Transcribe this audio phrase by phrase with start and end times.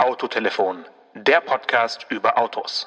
[0.00, 2.86] Autotelefon, der Podcast über Autos.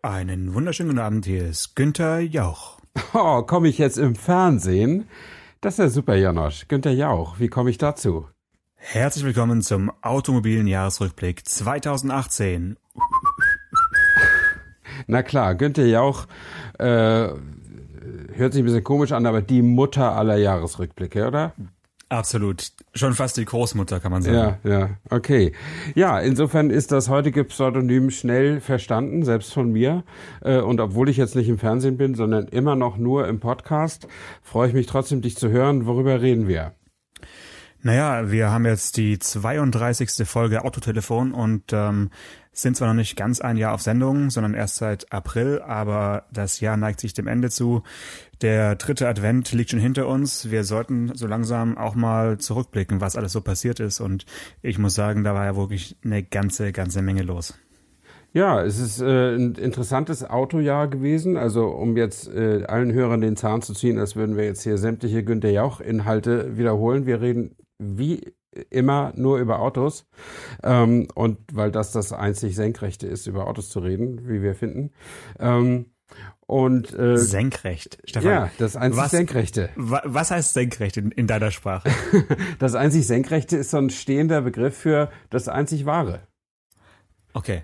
[0.00, 2.78] Einen wunderschönen guten Abend, hier ist Günther Jauch.
[3.14, 5.08] Oh, komme ich jetzt im Fernsehen?
[5.60, 6.68] Das ist ja super, Janosch.
[6.68, 8.28] Günther Jauch, wie komme ich dazu?
[8.76, 12.76] Herzlich willkommen zum automobilen Jahresrückblick 2018.
[15.08, 16.26] Na klar, Günther Jauch
[16.78, 21.54] äh, hört sich ein bisschen komisch an, aber die Mutter aller Jahresrückblicke, oder?
[22.14, 22.70] Absolut.
[22.94, 24.58] Schon fast die Großmutter, kann man sagen.
[24.62, 25.52] Ja, ja, okay.
[25.96, 30.04] Ja, insofern ist das heutige Pseudonym schnell verstanden, selbst von mir.
[30.40, 34.06] Äh, und obwohl ich jetzt nicht im Fernsehen bin, sondern immer noch nur im Podcast,
[34.42, 35.86] freue ich mich trotzdem, dich zu hören.
[35.86, 36.74] Worüber reden wir?
[37.82, 40.26] Naja, wir haben jetzt die 32.
[40.26, 42.10] Folge Autotelefon und ähm,
[42.54, 46.60] sind zwar noch nicht ganz ein Jahr auf Sendung, sondern erst seit April, aber das
[46.60, 47.82] Jahr neigt sich dem Ende zu.
[48.40, 50.50] Der dritte Advent liegt schon hinter uns.
[50.50, 54.00] Wir sollten so langsam auch mal zurückblicken, was alles so passiert ist.
[54.00, 54.24] Und
[54.62, 57.54] ich muss sagen, da war ja wirklich eine ganze, ganze Menge los.
[58.32, 61.36] Ja, es ist äh, ein interessantes Autojahr gewesen.
[61.36, 64.76] Also um jetzt äh, allen Hörern den Zahn zu ziehen, als würden wir jetzt hier
[64.76, 67.06] sämtliche Günter Jauch-Inhalte wiederholen.
[67.06, 68.32] Wir reden wie
[68.70, 70.06] immer nur über Autos.
[70.62, 74.92] Ähm, und weil das das einzig Senkrechte ist, über Autos zu reden, wie wir finden.
[75.38, 75.86] Ähm,
[76.46, 78.30] und äh, senkrecht, Stefan.
[78.30, 79.70] Ja, das einzig was, Senkrechte.
[79.76, 81.90] Was heißt senkrecht in, in deiner Sprache?
[82.58, 86.26] das einzig Senkrechte ist so ein stehender Begriff für das einzig Wahre.
[87.32, 87.62] Okay.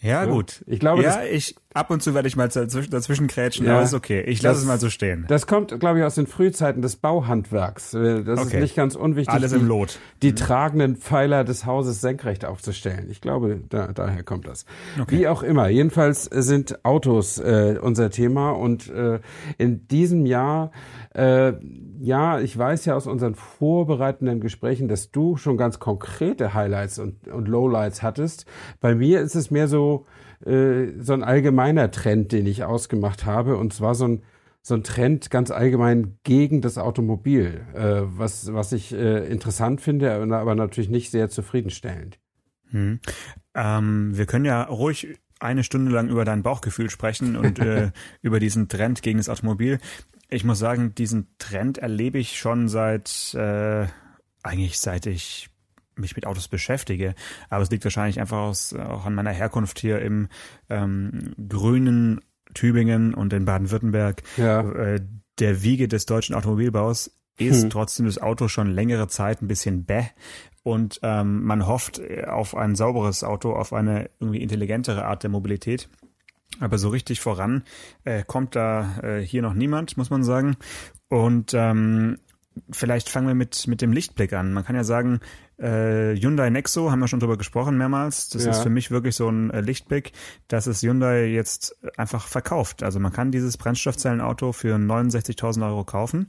[0.00, 0.64] Ja, ja, gut.
[0.66, 3.82] Ich glaube, ja, ich ab und zu werde ich mal dazwischen, dazwischen krätschen, ja, aber
[3.82, 4.20] ist okay.
[4.22, 5.24] Ich lasse es mal so stehen.
[5.28, 7.94] Das kommt, glaube ich, aus den Frühzeiten des Bauhandwerks.
[7.94, 8.56] Äh, das okay.
[8.56, 9.32] ist nicht ganz unwichtig.
[9.32, 9.98] Alles im Lot.
[10.22, 10.46] Die, die mhm.
[10.46, 13.08] tragenden Pfeiler des Hauses senkrecht aufzustellen.
[13.10, 14.66] Ich glaube, da, daher kommt das.
[15.00, 15.18] Okay.
[15.18, 15.68] Wie auch immer.
[15.68, 19.20] Jedenfalls sind Autos äh, unser Thema und äh,
[19.56, 20.72] in diesem Jahr
[21.14, 21.52] äh,
[22.00, 27.26] ja, ich weiß ja aus unseren vorbereitenden Gesprächen, dass du schon ganz konkrete Highlights und,
[27.28, 28.46] und Lowlights hattest.
[28.80, 30.06] Bei mir ist es mehr so,
[30.44, 33.56] äh, so ein allgemeiner Trend, den ich ausgemacht habe.
[33.56, 34.22] Und zwar so ein,
[34.62, 40.12] so ein Trend ganz allgemein gegen das Automobil, äh, was, was ich äh, interessant finde,
[40.12, 42.18] aber natürlich nicht sehr zufriedenstellend.
[42.70, 43.00] Hm.
[43.54, 48.40] Ähm, wir können ja ruhig eine Stunde lang über dein Bauchgefühl sprechen und äh, über
[48.40, 49.78] diesen Trend gegen das Automobil.
[50.28, 53.86] Ich muss sagen, diesen Trend erlebe ich schon seit äh,
[54.42, 55.50] eigentlich seit ich
[55.98, 57.14] mich mit Autos beschäftige.
[57.48, 60.28] Aber es liegt wahrscheinlich einfach aus, auch an meiner Herkunft hier im
[60.68, 62.20] ähm, grünen
[62.54, 64.22] Tübingen und in Baden-Württemberg.
[64.36, 64.60] Ja.
[64.60, 65.00] Äh,
[65.38, 67.70] der Wiege des deutschen Automobilbaus ist hm.
[67.70, 70.06] trotzdem das Auto schon längere Zeit ein bisschen bäh.
[70.64, 75.88] Und ähm, man hofft auf ein sauberes Auto, auf eine irgendwie intelligentere Art der Mobilität.
[76.60, 77.62] Aber so richtig voran
[78.04, 80.56] äh, kommt da äh, hier noch niemand, muss man sagen.
[81.08, 82.18] Und ähm,
[82.70, 84.52] vielleicht fangen wir mit, mit dem Lichtblick an.
[84.52, 85.20] Man kann ja sagen,
[85.58, 88.28] äh, Hyundai Nexo, haben wir schon drüber gesprochen mehrmals.
[88.28, 88.50] Das ja.
[88.52, 90.12] ist für mich wirklich so ein äh, Lichtblick,
[90.46, 92.82] dass es Hyundai jetzt einfach verkauft.
[92.82, 96.28] Also man kann dieses Brennstoffzellenauto für 69.000 Euro kaufen.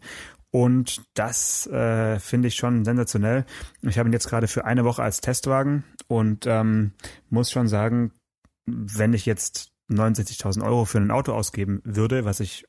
[0.52, 3.46] Und das äh, finde ich schon sensationell.
[3.84, 6.94] Ich habe ihn jetzt gerade für eine Woche als Testwagen und ähm,
[7.30, 8.12] muss schon sagen,
[8.66, 12.66] wenn ich jetzt 69.000 Euro für ein Auto ausgeben würde, was ich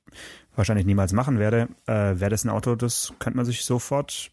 [0.54, 4.30] wahrscheinlich niemals machen werde, äh, wäre das ein Auto, das könnte man sich sofort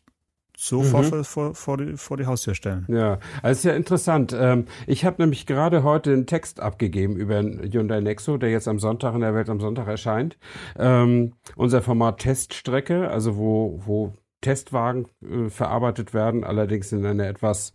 [0.59, 1.23] sofort mhm.
[1.23, 2.85] vor, vor, die, vor die Haustür stellen.
[2.89, 4.35] Ja, also ist ja interessant.
[4.37, 8.79] Ähm, ich habe nämlich gerade heute einen Text abgegeben über Hyundai Nexo, der jetzt am
[8.79, 10.37] Sonntag in der Welt am Sonntag erscheint.
[10.77, 17.73] Ähm, unser Format Teststrecke, also wo, wo Testwagen äh, verarbeitet werden, allerdings in einer etwas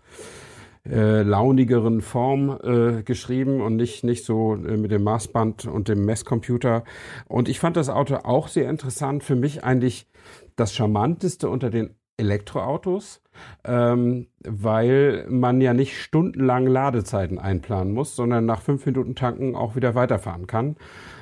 [0.84, 6.04] äh, launigeren Form äh, geschrieben und nicht, nicht so äh, mit dem Maßband und dem
[6.04, 6.82] Messcomputer.
[7.28, 9.22] Und ich fand das Auto auch sehr interessant.
[9.22, 10.08] Für mich eigentlich
[10.56, 13.22] das Charmanteste unter den Elektroautos,
[13.64, 19.76] ähm, weil man ja nicht stundenlang Ladezeiten einplanen muss, sondern nach fünf Minuten tanken auch
[19.76, 20.76] wieder weiterfahren kann.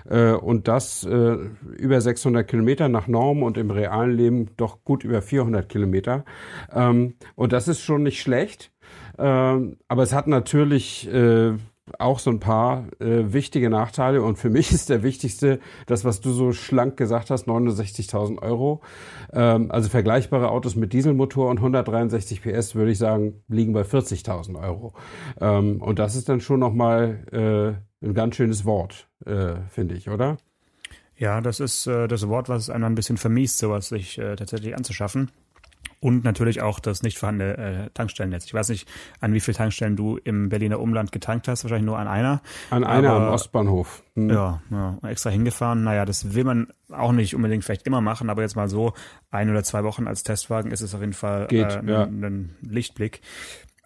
[0.08, 1.36] Äh, und das äh,
[1.76, 6.24] über 600 Kilometer nach Norm und im realen Leben doch gut über 400 Kilometer.
[6.72, 8.72] Ähm, und das ist schon nicht schlecht.
[9.18, 11.52] Ähm, aber es hat natürlich äh,
[11.98, 14.22] auch so ein paar äh, wichtige Nachteile.
[14.22, 18.80] Und für mich ist der wichtigste, das, was du so schlank gesagt hast, 69.000 Euro.
[19.32, 24.60] Ähm, also vergleichbare Autos mit Dieselmotor und 163 PS, würde ich sagen, liegen bei 40.000
[24.60, 24.92] Euro.
[25.40, 30.08] Ähm, und das ist dann schon nochmal äh, ein ganz schönes Wort, äh, finde ich,
[30.08, 30.36] oder?
[31.16, 34.36] Ja, das ist äh, das Wort, was es einem ein bisschen vermiest, sowas sich äh,
[34.36, 35.30] tatsächlich anzuschaffen.
[36.00, 38.46] Und natürlich auch das nicht vorhandene äh, Tankstellennetz.
[38.46, 38.88] Ich weiß nicht,
[39.20, 42.40] an wie vielen Tankstellen du im Berliner Umland getankt hast, wahrscheinlich nur an einer.
[42.70, 44.02] An einer am Ostbahnhof.
[44.14, 44.30] Hm.
[44.30, 45.84] Ja, ja, extra hingefahren.
[45.84, 48.94] Naja, das will man auch nicht unbedingt vielleicht immer machen, aber jetzt mal so
[49.30, 52.04] ein oder zwei Wochen als Testwagen ist es auf jeden Fall Geht, äh, ja.
[52.04, 53.20] ein, ein Lichtblick.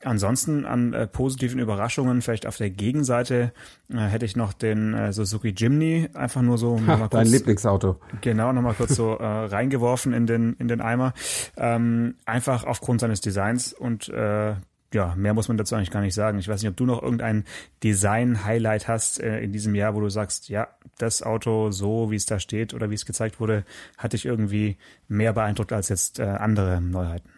[0.05, 3.53] Ansonsten an äh, positiven Überraschungen, vielleicht auf der Gegenseite
[3.91, 7.31] äh, hätte ich noch den äh, Suzuki Jimny einfach nur so Ha, mal dein kurz,
[7.31, 7.97] Lieblingsauto.
[8.21, 11.15] genau nochmal kurz so äh, reingeworfen in den in den Eimer,
[11.56, 14.55] ähm, einfach aufgrund seines Designs und äh,
[14.93, 16.39] ja, mehr muss man dazu eigentlich gar nicht sagen.
[16.39, 17.45] Ich weiß nicht, ob du noch irgendein
[17.83, 20.69] Design-Highlight hast äh, in diesem Jahr, wo du sagst, ja,
[20.99, 23.65] das Auto so, wie es da steht oder wie es gezeigt wurde,
[23.99, 24.77] hat dich irgendwie
[25.09, 27.29] mehr beeindruckt als jetzt äh, andere Neuheiten.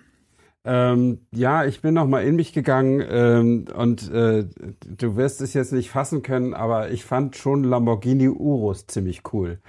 [0.68, 4.46] Ähm, ja, ich bin noch mal in mich gegangen ähm, und äh,
[4.84, 9.60] du wirst es jetzt nicht fassen können, aber ich fand schon Lamborghini Urus ziemlich cool.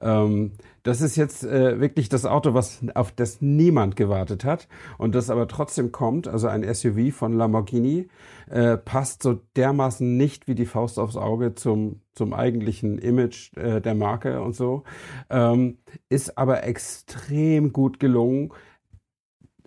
[0.00, 4.66] Ähm, das ist jetzt äh, wirklich das Auto, was auf das niemand gewartet hat
[4.96, 6.26] und das aber trotzdem kommt.
[6.26, 8.08] Also ein SUV von Lamborghini
[8.48, 13.82] äh, passt so dermaßen nicht wie die Faust aufs Auge zum zum eigentlichen Image äh,
[13.82, 14.84] der Marke und so,
[15.28, 15.76] ähm,
[16.08, 18.52] ist aber extrem gut gelungen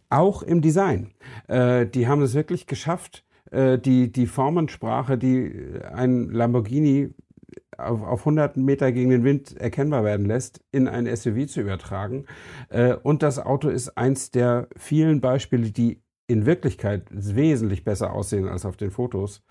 [0.09, 1.11] auch im Design.
[1.47, 7.13] Äh, die haben es wirklich geschafft, äh, die, die Formensprache, die ein Lamborghini
[7.77, 12.25] auf, auf 100 Meter gegen den Wind erkennbar werden lässt, in ein SUV zu übertragen.
[12.69, 18.47] Äh, und das Auto ist eins der vielen Beispiele, die in Wirklichkeit wesentlich besser aussehen
[18.47, 19.43] als auf den Fotos.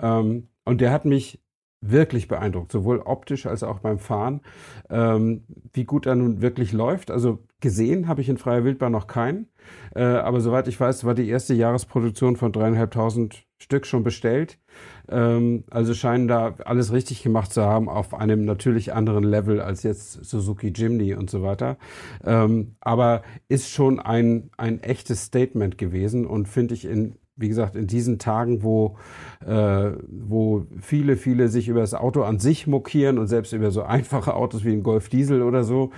[0.00, 1.42] Ähm, und der hat mich
[1.82, 4.40] wirklich beeindruckt, sowohl optisch als auch beim Fahren,
[4.88, 7.10] ähm, wie gut er nun wirklich läuft.
[7.10, 9.48] Also gesehen habe ich in freier Wildbahn noch keinen,
[9.94, 14.58] äh, aber soweit ich weiß, war die erste Jahresproduktion von dreieinhalbtausend Stück schon bestellt.
[15.08, 19.82] Ähm, also scheinen da alles richtig gemacht zu haben auf einem natürlich anderen Level als
[19.84, 21.78] jetzt Suzuki Jimny und so weiter.
[22.24, 27.76] Ähm, aber ist schon ein, ein echtes Statement gewesen und finde ich in wie gesagt,
[27.76, 28.96] in diesen Tagen, wo,
[29.44, 33.82] äh, wo viele, viele sich über das Auto an sich mokieren und selbst über so
[33.82, 35.90] einfache Autos wie ein Golf Diesel oder so,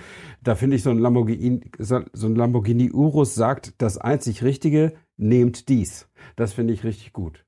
[0.43, 5.69] da finde ich so ein Lamborghini, so ein Lamborghini Urus sagt, das einzig Richtige, nehmt
[5.69, 6.09] dies.
[6.35, 7.45] Das finde ich richtig gut.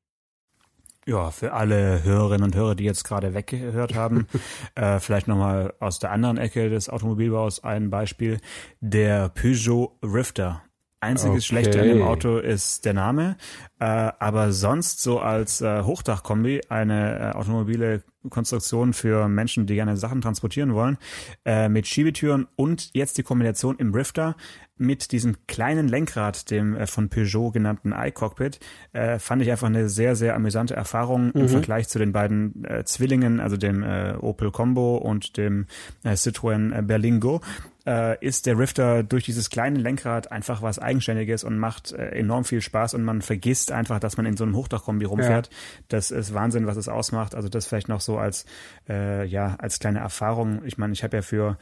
[1.07, 4.27] Ja, für alle Hörerinnen und Hörer, die jetzt gerade weggehört haben,
[4.75, 8.39] äh, vielleicht nochmal aus der anderen Ecke des Automobilbaus ein Beispiel.
[8.81, 10.63] Der Peugeot Rifter.
[10.99, 11.41] Einziges Okay.
[11.41, 13.37] Schlechte an dem Auto ist der Name,
[13.79, 19.95] äh, aber sonst so als äh, Hochdachkombi eine äh, automobile Konstruktion für Menschen, die gerne
[19.95, 20.97] Sachen transportieren wollen,
[21.45, 24.35] äh, mit Schiebetüren und jetzt die Kombination im Rifter
[24.77, 28.59] mit diesem kleinen Lenkrad, dem äh, von Peugeot genannten iCockpit,
[28.93, 32.83] äh, fand ich einfach eine sehr, sehr amüsante Erfahrung im Vergleich zu den beiden äh,
[32.83, 35.65] Zwillingen, also dem äh, Opel Combo und dem
[36.03, 37.41] äh, Citroën äh, Berlingo
[37.87, 42.43] äh, ist der Rifter durch dieses kleine Lenkrad einfach was Eigenständiges und macht äh, enorm
[42.43, 45.49] viel Spaß und man vergisst einfach, dass man in so einem Hochdachkombi rumfährt.
[45.87, 47.33] Das ist Wahnsinn, was es ausmacht.
[47.33, 48.45] Also das vielleicht noch so als
[48.89, 50.61] äh, ja als kleine Erfahrung.
[50.65, 51.57] Ich meine, ich habe ja für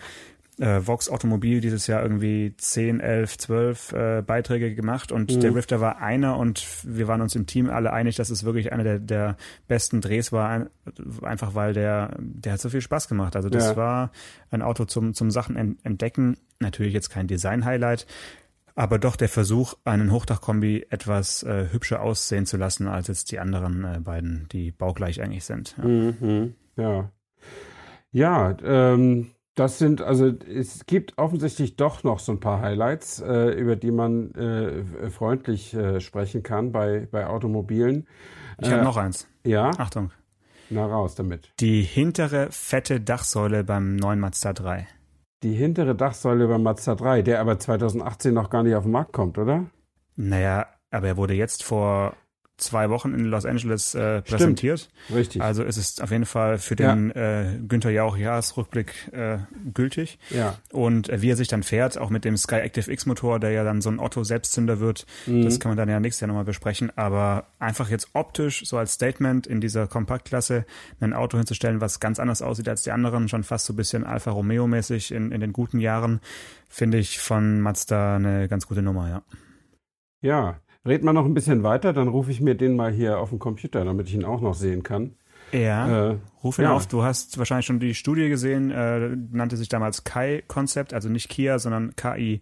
[0.59, 5.81] äh, Vox Automobil dieses Jahr irgendwie 10, 11, 12 äh, Beiträge gemacht und der Rifter
[5.81, 8.99] war einer und wir waren uns im Team alle einig, dass es wirklich einer der,
[8.99, 9.37] der
[9.67, 10.69] besten Drehs war, ein,
[11.21, 13.35] einfach weil der, der hat so viel Spaß gemacht.
[13.35, 13.75] Also das Ja.
[13.75, 14.11] war
[14.51, 16.37] ein Auto zum, zum Sachen en- entdecken.
[16.59, 18.07] Natürlich jetzt kein Design-Highlight,
[18.75, 23.39] aber doch der Versuch, einen Hochdachkombi etwas äh, hübscher aussehen zu lassen als jetzt die
[23.39, 25.75] anderen äh, beiden, die baugleich eigentlich sind.
[25.77, 25.83] Ja.
[25.85, 27.11] Mhm, ja.
[28.11, 33.49] Ja, ähm, das sind, also es gibt offensichtlich doch noch so ein paar Highlights, äh,
[33.51, 38.07] über die man äh, freundlich äh, sprechen kann bei, bei Automobilen.
[38.61, 39.27] Ich habe Äh, noch eins.
[39.45, 40.11] Ja, Achtung.
[40.69, 41.51] na raus damit.
[41.59, 44.87] Die hintere fette Dachsäule beim neuen Mazda 3.
[45.43, 49.13] Die hintere Dachsäule beim Mazda 3, der aber 2018 noch gar nicht auf den Markt
[49.13, 49.65] kommt, oder?
[50.15, 52.15] Naja, aber er wurde jetzt vor
[52.57, 54.89] zwei Wochen in Los Angeles äh, präsentiert.
[55.13, 55.41] Richtig.
[55.41, 59.39] Also ist es auf jeden Fall für den äh, Günther Jauch Jahresrückblick äh,
[59.73, 60.19] gültig.
[60.29, 60.55] ja.
[60.71, 63.51] Und äh, wie er sich dann fährt, auch mit dem Sky Active X Motor, der
[63.51, 65.43] ja dann so ein Otto Selbstzünder wird, Mhm.
[65.43, 66.91] das kann man dann ja nächstes Jahr nochmal besprechen.
[66.97, 70.65] Aber einfach jetzt optisch, so als Statement in dieser Kompaktklasse,
[70.99, 74.03] ein Auto hinzustellen, was ganz anders aussieht als die anderen, schon fast so ein bisschen
[74.05, 76.21] Alfa Romeo mäßig in, in den guten Jahren,
[76.69, 79.21] finde ich von Mazda eine ganz gute Nummer, ja.
[80.21, 80.59] Ja.
[80.85, 83.39] Red mal noch ein bisschen weiter, dann rufe ich mir den mal hier auf den
[83.39, 85.15] Computer, damit ich ihn auch noch sehen kann.
[85.51, 86.11] Ja.
[86.11, 86.73] Äh, Ruf ihn ja.
[86.73, 91.29] auf, du hast wahrscheinlich schon die Studie gesehen, äh, nannte sich damals Kai-Konzept, also nicht
[91.29, 92.41] Kia, sondern KI,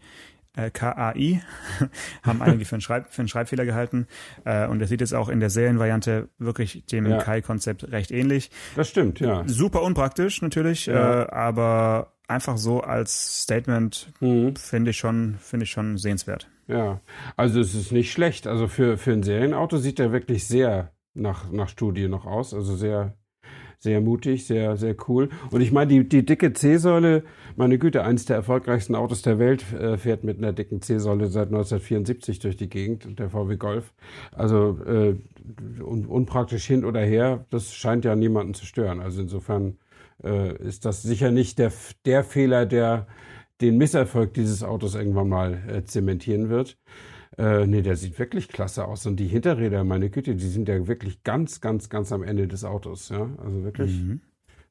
[0.55, 1.41] äh, KAI,
[2.23, 4.07] haben einige für einen, Schreib, für einen Schreibfehler gehalten.
[4.45, 7.17] Äh, und er sieht jetzt auch in der Serienvariante wirklich dem Ja.
[7.17, 8.51] Kai-Konzept recht ähnlich.
[8.75, 9.43] das stimmt, ja.
[9.45, 11.23] Super unpraktisch natürlich, Ja.
[11.23, 14.55] äh, aber einfach so als Statement mhm.
[14.55, 16.47] finde ich schon, finde ich schon sehenswert.
[16.67, 17.01] Ja,
[17.35, 18.47] also es ist nicht schlecht.
[18.47, 22.53] Also für, für ein Serienauto sieht er wirklich sehr nach, nach Studie noch aus.
[22.53, 23.17] Also sehr,
[23.79, 25.29] sehr mutig, sehr, sehr cool.
[25.51, 27.23] Und ich meine, die, die dicke C-Säule,
[27.57, 31.47] meine Güte, eines der erfolgreichsten Autos der Welt äh, fährt mit einer dicken C-Säule seit
[31.47, 33.93] 1974 durch die Gegend, der VW Golf.
[34.31, 35.15] Also äh,
[35.83, 39.01] un, unpraktisch hin oder her, das scheint ja niemanden zu stören.
[39.01, 39.77] Also insofern
[40.23, 41.73] äh, ist das sicher nicht der,
[42.05, 43.07] der Fehler, der
[43.61, 46.77] den Misserfolg dieses Autos irgendwann mal äh, zementieren wird.
[47.37, 49.05] Äh, nee, der sieht wirklich klasse aus.
[49.05, 52.63] Und die Hinterräder, meine Güte, die sind ja wirklich ganz, ganz, ganz am Ende des
[52.63, 53.09] Autos.
[53.09, 53.91] Ja, also wirklich.
[54.01, 54.21] Mhm.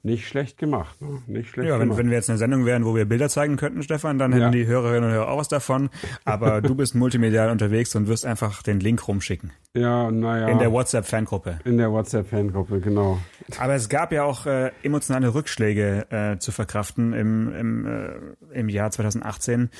[0.04, 1.22] Nicht schlecht gemacht, ne?
[1.28, 3.84] Nicht schlecht ja, wenn, wenn wir jetzt eine Sendung wären, wo wir Bilder zeigen könnten,
[3.84, 4.50] Stefan, dann hätten ja.
[4.50, 5.90] die Hörerinnen und Hörer auch was davon.
[6.24, 9.52] Aber du bist multimedial unterwegs und wirst einfach den Link rumschicken.
[9.76, 10.48] Ja, naja.
[10.48, 11.60] In der WhatsApp-Fangruppe.
[11.64, 13.20] In der WhatsApp-Fangruppe, genau.
[13.58, 18.68] Aber es gab ja auch äh, emotionale Rückschläge äh, zu verkraften im, im, äh, im
[18.68, 19.70] Jahr 2018.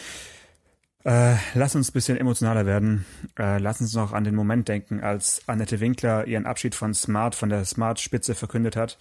[1.05, 3.05] Äh, lass uns bisschen emotionaler werden.
[3.39, 7.35] Äh, lass uns noch an den Moment denken, als Annette Winkler ihren Abschied von Smart,
[7.35, 8.99] von der Smart-Spitze verkündet hat.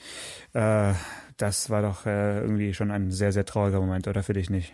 [0.54, 0.94] Äh,
[1.38, 4.74] das war doch äh, irgendwie schon ein sehr, sehr trauriger Moment, oder für dich nicht?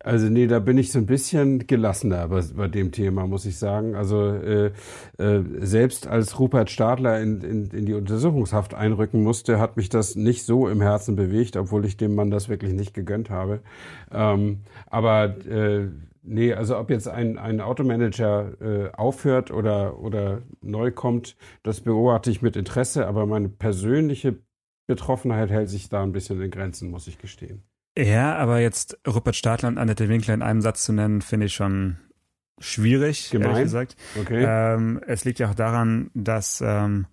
[0.00, 3.58] Also nee, da bin ich so ein bisschen gelassener bei, bei dem Thema, muss ich
[3.58, 3.96] sagen.
[3.96, 4.70] Also äh,
[5.18, 10.14] äh, selbst als Rupert Stadler in, in, in die Untersuchungshaft einrücken musste, hat mich das
[10.14, 13.60] nicht so im Herzen bewegt, obwohl ich dem Mann das wirklich nicht gegönnt habe.
[14.12, 15.88] Ähm, aber äh,
[16.30, 22.30] Nee, also ob jetzt ein, ein Automanager äh, aufhört oder, oder neu kommt, das beobachte
[22.30, 24.36] ich mit Interesse, aber meine persönliche
[24.86, 27.62] Betroffenheit hält sich da ein bisschen in Grenzen, muss ich gestehen.
[27.98, 31.54] Ja, aber jetzt Rupert Stadler und Annette Winkler in einem Satz zu nennen, finde ich
[31.54, 31.98] schon
[32.60, 33.50] schwierig, Gemein?
[33.50, 33.96] ehrlich gesagt.
[34.20, 34.44] Okay.
[34.46, 37.06] Ähm, es liegt ja auch daran, dass ähm,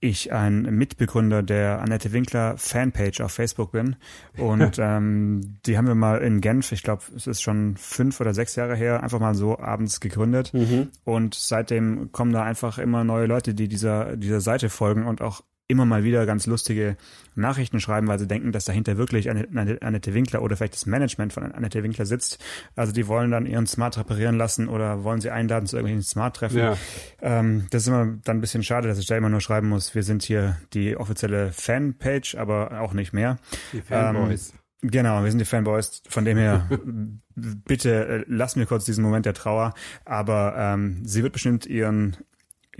[0.00, 3.96] ich ein Mitbegründer der Annette Winkler Fanpage auf Facebook bin.
[4.36, 8.34] Und ähm, die haben wir mal in Genf, ich glaube, es ist schon fünf oder
[8.34, 10.52] sechs Jahre her, einfach mal so abends gegründet.
[10.52, 10.90] Mhm.
[11.04, 15.42] Und seitdem kommen da einfach immer neue Leute, die dieser, dieser Seite folgen und auch
[15.70, 16.96] immer mal wieder ganz lustige
[17.34, 21.44] Nachrichten schreiben, weil sie denken, dass dahinter wirklich Annette Winkler oder vielleicht das Management von
[21.52, 22.38] Annette Winkler sitzt.
[22.76, 26.58] Also die wollen dann ihren Smart reparieren lassen oder wollen sie einladen zu irgendwelchen Smart-Treffen.
[26.58, 26.76] Ja.
[27.22, 29.94] Ähm, das ist immer dann ein bisschen schade, dass ich da immer nur schreiben muss,
[29.94, 33.38] wir sind hier die offizielle Fanpage, aber auch nicht mehr.
[33.72, 34.52] Die Fanboys.
[34.82, 36.02] Ähm, genau, wir sind die Fanboys.
[36.08, 36.68] Von dem her,
[37.34, 39.74] bitte äh, lass mir kurz diesen Moment der Trauer.
[40.04, 42.16] Aber ähm, sie wird bestimmt ihren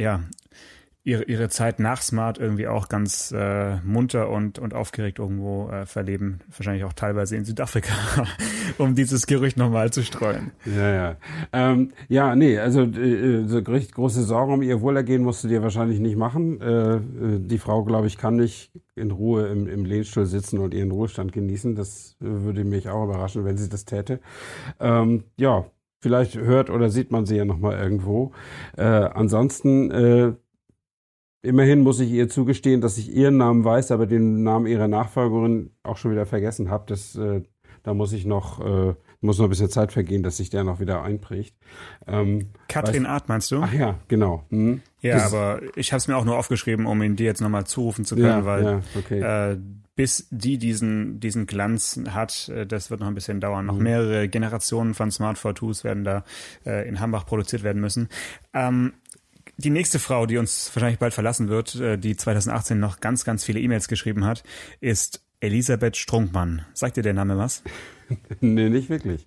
[0.00, 0.22] ja,
[1.02, 5.86] ihre, ihre Zeit nach Smart irgendwie auch ganz äh, munter und, und aufgeregt irgendwo äh,
[5.86, 6.40] verleben.
[6.54, 7.92] Wahrscheinlich auch teilweise in Südafrika,
[8.78, 10.50] um dieses Gerücht nochmal zu streuen.
[10.66, 11.16] Ja, ja.
[11.52, 16.00] Ähm, ja, nee, also äh, so große Sorgen um ihr Wohlergehen musst du dir wahrscheinlich
[16.00, 16.60] nicht machen.
[16.60, 17.00] Äh, äh,
[17.38, 21.32] die Frau, glaube ich, kann nicht in Ruhe im, im Lehnstuhl sitzen und ihren Ruhestand
[21.32, 21.74] genießen.
[21.74, 24.20] Das äh, würde mich auch überraschen, wenn sie das täte.
[24.78, 25.64] Ähm, ja,
[26.00, 28.32] vielleicht hört oder sieht man sie ja nochmal irgendwo.
[28.76, 30.32] Äh, ansonsten äh,
[31.42, 35.70] Immerhin muss ich ihr zugestehen, dass ich ihren Namen weiß, aber den Namen ihrer Nachfolgerin
[35.82, 36.84] auch schon wieder vergessen habe.
[36.86, 37.42] Das, äh,
[37.82, 40.80] da muss ich noch, äh, muss noch ein bisschen Zeit vergehen, dass sich der noch
[40.80, 41.54] wieder einprägt.
[42.06, 43.62] Ähm, Katrin Art meinst du?
[43.62, 44.44] Ach ja, genau.
[44.50, 44.82] Hm.
[45.00, 47.66] Ja, das aber ich habe es mir auch nur aufgeschrieben, um ihn dir jetzt nochmal
[47.66, 49.52] zurufen zu können, ja, weil ja, okay.
[49.52, 49.58] äh,
[50.00, 53.66] bis die diesen, diesen Glanz hat, äh, das wird noch ein bisschen dauern.
[53.66, 53.82] Noch mhm.
[53.82, 56.24] mehrere Generationen von Smart 42s werden da
[56.64, 58.08] äh, in Hambach produziert werden müssen.
[58.54, 58.94] Ähm,
[59.60, 63.44] die nächste Frau, die uns wahrscheinlich bald verlassen wird, äh, die 2018 noch ganz, ganz
[63.44, 64.42] viele E-Mails geschrieben hat,
[64.80, 66.64] ist Elisabeth Strunkmann.
[66.74, 67.62] Sagt dir der Name was?
[68.40, 69.26] nee, nicht wirklich.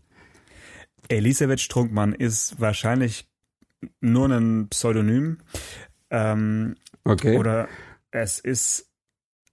[1.09, 3.27] Elisabeth Strunkmann ist wahrscheinlich
[3.99, 5.39] nur ein Pseudonym.
[6.09, 7.37] Ähm, okay.
[7.37, 7.67] Oder
[8.11, 8.92] es ist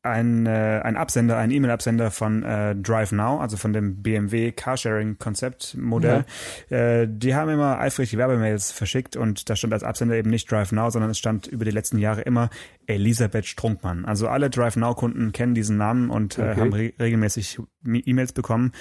[0.02, 6.24] ein, äh, ein Absender, ein E-Mail-Absender von äh, Drive Now, also von dem BMW Carsharing-Konzeptmodell.
[6.70, 6.76] Ja.
[6.76, 10.72] Äh, die haben immer eifrig Werbemails verschickt und da stand als Absender eben nicht Drive
[10.72, 12.48] Now, sondern es stand über die letzten Jahre immer
[12.86, 14.04] Elisabeth Strunkmann.
[14.06, 16.60] Also alle Drive Now-Kunden kennen diesen Namen und äh, okay.
[16.60, 18.72] haben re regelmäßig E-Mails bekommen.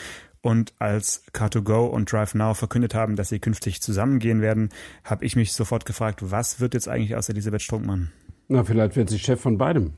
[0.42, 4.70] Und als Car2Go und Drive Now verkündet haben, dass sie künftig zusammengehen werden,
[5.04, 8.12] habe ich mich sofort gefragt, was wird jetzt eigentlich aus Elisabeth Strunkmann?
[8.48, 9.94] Na, vielleicht wird sie Chef von beidem.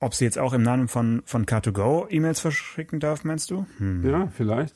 [0.00, 3.66] Ob sie jetzt auch im Namen von, von Car2Go E-Mails verschicken darf, meinst du?
[3.78, 4.08] Hm.
[4.08, 4.74] Ja, vielleicht.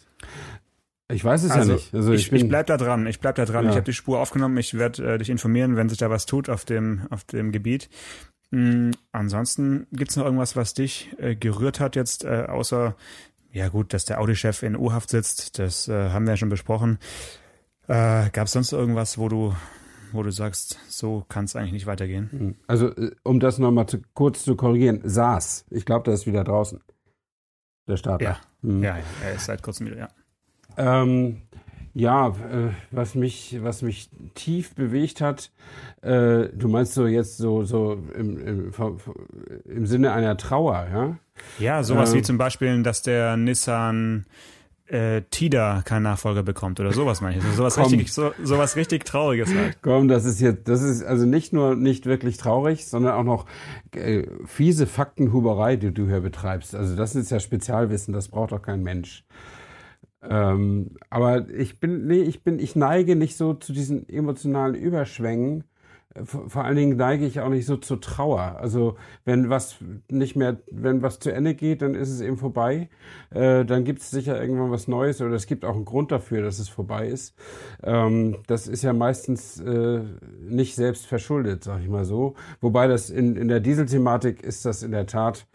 [1.09, 1.95] Ich weiß es also, ja nicht.
[1.95, 3.07] Also ich, ich, ich bleib da dran.
[3.07, 3.65] Ich bleib da dran.
[3.65, 3.71] Ja.
[3.71, 4.57] Ich habe die Spur aufgenommen.
[4.57, 7.89] Ich werde äh, dich informieren, wenn sich da was tut auf dem auf dem Gebiet.
[8.51, 8.93] Mhm.
[9.13, 12.97] Ansonsten gibt's noch irgendwas, was dich äh, gerührt hat jetzt, äh, außer
[13.53, 15.59] ja gut, dass der Audi-Chef in U-Haft sitzt.
[15.59, 16.99] Das äh, haben wir ja schon besprochen.
[17.87, 19.55] Äh, Gab es sonst irgendwas, wo du
[20.13, 22.31] wo du sagst, so kann es eigentlich nicht weitergehen?
[22.31, 22.55] Hm.
[22.67, 26.45] Also, äh, um das nochmal zu, kurz zu korrigieren, SARS, ich glaube, der ist wieder
[26.45, 26.81] draußen.
[27.89, 28.25] der Starter.
[28.25, 28.83] Ja, mhm.
[28.83, 30.09] ja, er ist seit kurzem wieder, ja.
[30.77, 31.43] Ähm,
[31.95, 35.51] ja, äh, was mich, was mich tief bewegt hat,
[36.01, 38.73] äh, du meinst so jetzt so, so im, im,
[39.67, 41.19] im Sinne einer Trauer, ja?
[41.59, 44.25] Ja, sowas ähm, wie zum Beispiel, dass der Nissan
[44.93, 47.45] äh, Tida keinen Nachfolger bekommt oder sowas meine ich.
[47.45, 49.79] Also sowas, richtig, so, sowas richtig Trauriges halt.
[49.81, 53.47] Komm, das ist jetzt, das ist also nicht nur nicht wirklich traurig, sondern auch noch
[53.95, 56.75] äh, fiese Faktenhuberei, die du hier betreibst.
[56.75, 59.25] Also das ist ja Spezialwissen, das braucht doch kein Mensch.
[60.23, 65.65] Ähm, aber ich bin, nee, ich bin, ich neige nicht so zu diesen emotionalen Überschwängen,
[66.25, 68.57] vor allen Dingen neige ich auch nicht so zur Trauer.
[68.61, 69.77] Also wenn was
[70.11, 72.89] nicht mehr, wenn was zu Ende geht, dann ist es eben vorbei.
[73.31, 76.43] Äh, dann gibt es sicher irgendwann was Neues oder es gibt auch einen Grund dafür,
[76.43, 77.35] dass es vorbei ist.
[77.83, 80.01] Ähm, das ist ja meistens äh,
[80.41, 82.35] nicht selbst verschuldet, sag ich mal so.
[82.61, 85.47] Wobei das in, in der Dieselthematik ist das in der Tat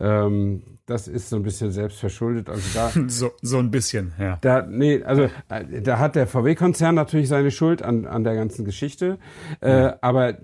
[0.00, 2.48] ähm, das ist so ein bisschen selbstverschuldet.
[2.48, 4.38] Also da, so, so ein bisschen, ja.
[4.40, 8.64] Da, nee, also äh, da hat der VW-Konzern natürlich seine Schuld an, an der ganzen
[8.64, 9.18] Geschichte.
[9.60, 10.38] Äh, aber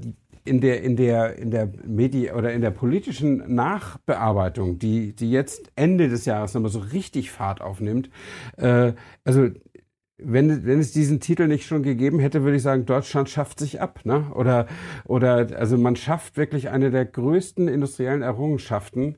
[0.45, 5.73] in der in der in der Medi oder in der politischen Nachbearbeitung, die die jetzt
[5.75, 8.11] Ende des Jahres nochmal so richtig Fahrt aufnimmt,
[8.59, 8.93] äh,
[9.25, 9.49] also
[10.17, 13.81] wenn, wenn es diesen Titel nicht schon gegeben hätte, würde ich sagen, Deutschland schafft sich
[13.81, 14.31] ab, ne?
[14.35, 14.67] Oder,
[15.07, 19.17] oder, also man schafft wirklich eine der größten industriellen Errungenschaften.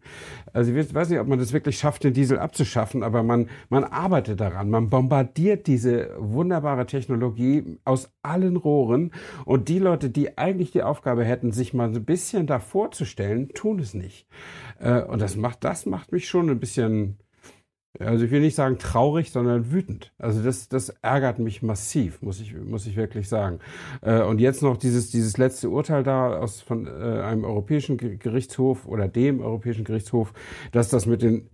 [0.54, 3.84] Also ich weiß nicht, ob man das wirklich schafft, den Diesel abzuschaffen, aber man, man
[3.84, 4.70] arbeitet daran.
[4.70, 9.12] Man bombardiert diese wunderbare Technologie aus allen Rohren.
[9.44, 13.80] Und die Leute, die eigentlich die Aufgabe hätten, sich mal ein bisschen da vorzustellen, tun
[13.80, 14.26] es nicht.
[14.80, 17.18] Äh, und das macht, das macht mich schon ein bisschen,
[17.98, 20.12] also ich will nicht sagen traurig, sondern wütend.
[20.18, 23.60] Also das, das ärgert mich massiv, muss ich, muss ich wirklich sagen.
[24.02, 28.86] Äh, und jetzt noch dieses, dieses letzte Urteil da aus von äh, einem europäischen Gerichtshof
[28.86, 30.32] oder dem europäischen Gerichtshof,
[30.72, 31.48] dass das mit den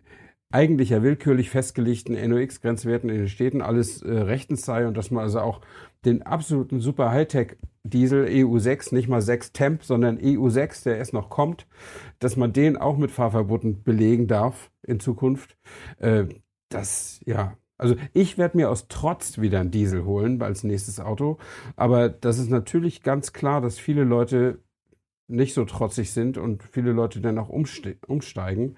[0.51, 5.25] eigentlich ja willkürlich festgelegten NOx-Grenzwerten in den Städten alles äh, rechtens sei und dass man
[5.25, 5.61] also auch
[6.05, 7.11] den absoluten super
[7.85, 11.67] Hightech-Diesel EU6, nicht mal 6 Temp, sondern EU6, der erst noch kommt,
[12.19, 15.57] dass man den auch mit Fahrverboten belegen darf in Zukunft.
[15.99, 16.27] Äh,
[16.69, 21.39] das, ja, also ich werde mir aus Trotz wieder einen Diesel holen als nächstes Auto.
[21.77, 24.61] Aber das ist natürlich ganz klar, dass viele Leute
[25.29, 28.77] nicht so trotzig sind und viele Leute dann auch umsteigen.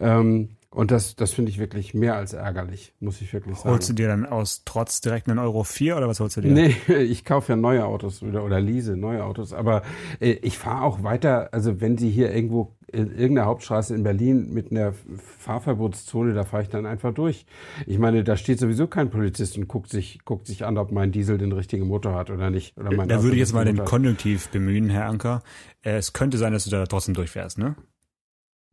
[0.00, 3.70] Ähm, und das, das finde ich wirklich mehr als ärgerlich, muss ich wirklich sagen.
[3.70, 6.50] Holst du dir dann aus Trotz direkt einen Euro 4 oder was holst du dir?
[6.50, 9.52] Nee, ich kaufe ja neue Autos oder, oder lease neue Autos.
[9.52, 9.82] Aber
[10.18, 14.50] äh, ich fahre auch weiter, also wenn sie hier irgendwo in irgendeiner Hauptstraße in Berlin
[14.52, 14.94] mit einer
[15.38, 17.44] Fahrverbotszone, da fahre ich dann einfach durch.
[17.86, 21.12] Ich meine, da steht sowieso kein Polizist und guckt sich, guckt sich an, ob mein
[21.12, 22.78] Diesel den richtigen Motor hat oder nicht.
[22.78, 25.42] Oder mein da Auto würde ich jetzt mal den Konjunktiv bemühen, Herr Anker.
[25.82, 27.76] Es könnte sein, dass du da trotzdem durchfährst, ne?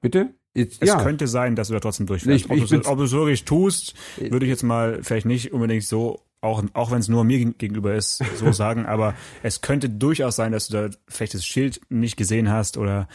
[0.02, 0.34] Bitte?
[0.54, 1.02] Jetzt, es ja.
[1.04, 2.46] könnte sein, dass du da trotzdem durchfährst.
[2.46, 5.54] Ich, ich ob, du, ob du es wirklich tust, würde ich jetzt mal vielleicht nicht
[5.54, 9.90] unbedingt so auch, auch wenn es nur mir gegenüber ist, so sagen, aber es könnte
[9.90, 13.08] durchaus sein, dass du da vielleicht das Schild nicht gesehen hast oder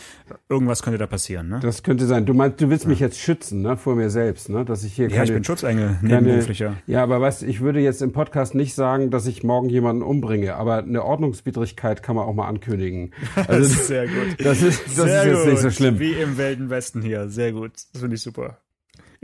[0.49, 1.49] irgendwas könnte da passieren.
[1.49, 1.61] Ne?
[1.61, 2.27] Das könnte sein.
[2.27, 2.91] Du meinst, du willst ja.
[2.91, 5.45] mich jetzt schützen, ne, vor mir selbst, ne, dass ich hier ja, keine, ich bin
[5.45, 6.75] Schutzengel, nebenberuflicher.
[6.87, 10.57] Ja, aber weißt, ich würde jetzt im Podcast nicht sagen, dass ich morgen jemanden umbringe,
[10.57, 13.13] aber eine Ordnungswidrigkeit kann man auch mal ankündigen.
[13.47, 14.37] Also, sehr gut.
[14.39, 15.53] Das ist, das sehr ist jetzt gut.
[15.53, 15.99] nicht so schlimm.
[15.99, 17.73] Wie im Wilden Westen hier, sehr gut.
[17.93, 18.59] Das finde ich super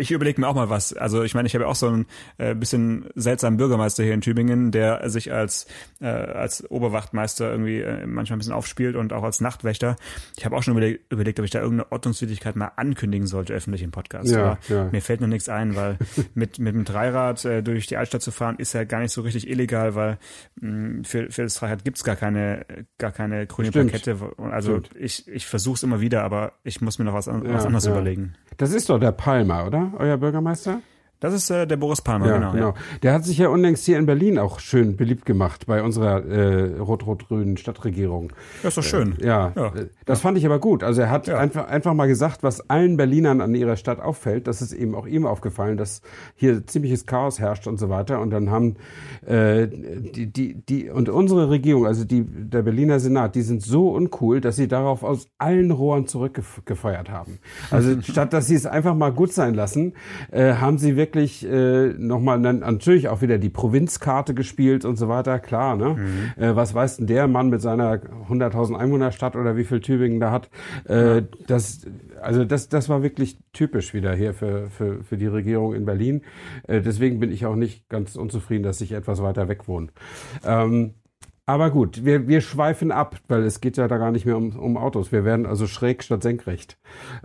[0.01, 0.93] ich überlege mir auch mal was.
[0.95, 2.07] Also ich meine, ich habe ja auch so einen
[2.39, 5.67] äh, bisschen seltsamen Bürgermeister hier in Tübingen, der sich als
[6.01, 9.97] äh, als Oberwachtmeister irgendwie äh, manchmal ein bisschen aufspielt und auch als Nachtwächter.
[10.37, 13.83] Ich habe auch schon überlegt, überlegt, ob ich da irgendeine Ordnungswidrigkeit mal ankündigen sollte öffentlich
[13.83, 14.31] im Podcast.
[14.31, 14.89] Ja, ja.
[14.91, 15.99] Mir fällt noch nichts ein, weil
[16.35, 19.21] mit mit dem Dreirad äh, durch die Altstadt zu fahren ist ja gar nicht so
[19.21, 20.19] richtig illegal, weil
[20.61, 22.65] mh, mm, für für das Dreirad gibt's gar keine
[22.99, 23.91] gar keine grüne Stimmt.
[23.91, 24.17] Plakette.
[24.39, 24.91] Also Stimmt.
[24.99, 27.67] ich ich versuche es immer wieder, aber ich muss mir noch was, an, ja, was
[27.67, 28.35] anderes überlegen.
[28.57, 29.90] Das ist doch der Palmer, oder?
[29.99, 30.81] Euer Bürgermeister?
[31.21, 32.69] Das ist äh, der Boris Palmer, ja, genau, genau.
[32.69, 32.75] Ja.
[33.03, 36.79] Der hat sich ja unlängst hier in Berlin auch schön beliebt gemacht bei unserer äh,
[36.79, 38.33] rot-rot-grünen Stadtregierung.
[38.63, 39.19] Das ist doch schön.
[39.21, 39.73] Äh, ja, ja,
[40.07, 40.83] das fand ich aber gut.
[40.83, 44.47] Also er hat einfach, einfach mal gesagt, was allen Berlinern an ihrer Stadt auffällt.
[44.47, 46.01] Das ist eben auch ihm aufgefallen, dass
[46.37, 48.21] hier ziemliches Chaos herrscht und so weiter.
[48.21, 48.77] Und dann haben
[49.27, 53.91] äh, die, die, die und unsere Regierung, also die, der Berliner Senat, die sind so
[53.91, 57.41] uncool, dass sie darauf aus allen Rohren zurückgefeuert haben.
[57.71, 59.93] Also statt dass sie es einfach mal gut sein lassen,
[60.31, 65.09] äh, haben sie wirklich wirklich äh, nochmal natürlich auch wieder die Provinzkarte gespielt und so
[65.09, 65.97] weiter, klar, ne?
[65.97, 66.43] Mhm.
[66.43, 70.31] Äh, was weiß denn der Mann mit seiner 100.000 Einwohnerstadt oder wie viel Tübingen da
[70.31, 70.51] hat?
[70.85, 71.87] Äh, das,
[72.23, 76.23] also das, das war wirklich typisch wieder hier für, für, für die Regierung in Berlin.
[76.69, 79.89] Äh, deswegen bin ich auch nicht ganz unzufrieden, dass ich etwas weiter weg wohne.
[80.45, 80.95] Ähm,
[81.51, 84.57] Aber gut, wir, wir schweifen ab, weil es geht ja da gar nicht mehr um,
[84.57, 85.11] um Autos.
[85.11, 86.79] Wir werden also schräg statt senkrecht.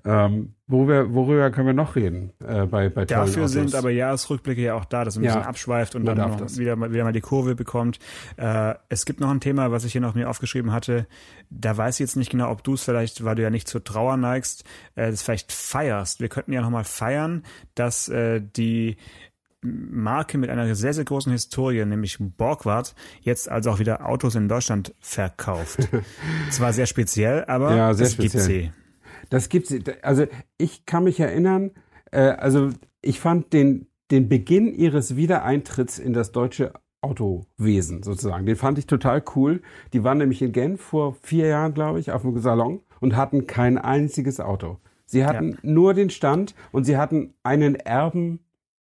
[0.04, 4.64] Ähm, wo wir, worüber können wir noch reden äh, bei, bei Dafür sind aber Jahresrückblicke
[4.64, 5.34] ja auch da, dass man ein Ja.
[5.36, 6.58] bisschen abschweift und dann noch das.
[6.58, 8.00] wieder, mal- wieder mal die Kurve bekommt.
[8.38, 11.06] Äh, es gibt noch ein Thema, was ich hier noch mir aufgeschrieben hatte.
[11.52, 13.84] Da weiß ich jetzt nicht genau, ob du es vielleicht, weil du ja nicht zur
[13.84, 14.64] Trauer neigst,
[14.96, 16.20] äh, das vielleicht feierst.
[16.20, 17.44] Wir könnten ja noch mal feiern,
[17.76, 18.98] dass äh, die
[19.65, 24.47] Marke mit einer sehr, sehr großen Historie, nämlich Borgward, jetzt also auch wieder Autos in
[24.47, 25.89] Deutschland verkauft.
[26.51, 28.71] Zwar sehr speziell, aber Ja, sehr es gibt sie.
[29.30, 29.73] Das gibt's.
[30.04, 30.25] Also
[30.58, 31.71] ich kann mich erinnern.
[32.12, 32.69] Äh, also
[33.01, 38.45] ich fand den den Beginn ihres Wiedereintritts in das deutsche Autowesen sozusagen.
[38.45, 39.62] Den fand ich total cool.
[39.93, 43.47] Die waren nämlich in Genf vor vier Jahren, glaube ich, auf dem Salon und hatten
[43.47, 44.78] kein einziges Auto.
[45.08, 45.58] Sie hatten Ja.
[45.63, 48.39] nur den Stand und sie hatten einen Erben,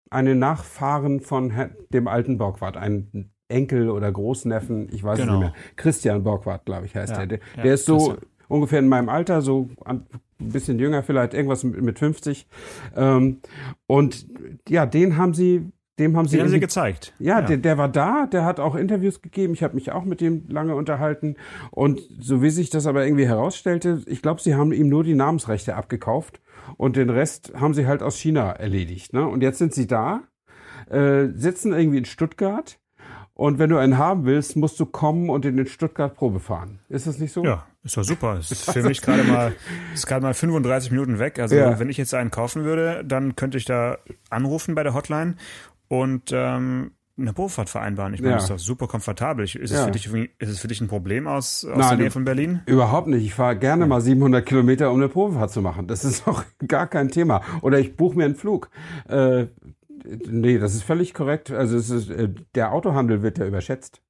[0.10, 1.52] einen Nachfahren von
[1.92, 5.34] dem alten Borgward, einen Enkel oder Großneffen, ich weiß Genau.
[5.34, 5.54] es nicht mehr.
[5.76, 7.40] Christian Borgward, glaube ich, heißt Ja, der.
[7.58, 8.18] Der, ja, ist so Christian.
[8.48, 10.06] ungefähr in meinem Alter, so ein
[10.40, 12.48] bisschen jünger vielleicht, irgendwas mit, mit 50.
[12.96, 13.42] Ähm,
[13.88, 14.26] und
[14.68, 17.14] ja, den haben sie, dem haben sie, Den haben sie gezeigt.
[17.20, 19.54] ja, Der, der war da, der hat auch Interviews gegeben.
[19.54, 21.36] Ich habe mich auch mit dem lange unterhalten.
[21.72, 25.16] Und so wie sich das aber irgendwie herausstellte, ich glaube, sie haben ihm nur die
[25.16, 26.42] Namensrechte abgekauft
[26.78, 29.14] und den Rest haben sie halt aus China erledigt.
[29.14, 29.28] Ne?
[29.28, 30.22] Und jetzt sind sie da,
[30.90, 32.80] äh, sitzen irgendwie in Stuttgart.
[33.34, 36.80] Und wenn du einen haben willst, musst du kommen und in den Stuttgart Probe fahren.
[36.88, 37.44] Ist das nicht so?
[37.44, 38.38] Ja, ist doch super.
[38.40, 39.54] Ist für mich gerade mal,
[39.94, 41.38] ist gerade mal 35 Minuten weg.
[41.40, 41.78] Also Ja.
[41.78, 43.98] wenn ich jetzt einen kaufen würde, dann könnte ich da
[44.30, 45.36] anrufen bei der Hotline
[45.90, 48.14] und ähm, eine Probefahrt vereinbaren.
[48.14, 48.36] Ich meine, Ja.
[48.38, 49.46] das ist doch super komfortabel.
[49.46, 49.86] Ist, es Ja.
[49.86, 52.60] für dich, ist es für dich ein Problem aus, aus Nein, der Nähe von Berlin?
[52.66, 53.24] Überhaupt nicht.
[53.24, 55.88] Ich fahre gerne mal 700 Kilometer, um eine Probefahrt zu machen.
[55.88, 57.42] Das ist doch gar kein Thema.
[57.62, 58.70] Oder ich buche mir einen Flug.
[59.08, 59.46] Äh,
[60.30, 61.52] nee, das ist völlig korrekt.
[61.52, 64.02] Also es ist, äh, der Autohandel wird ja überschätzt.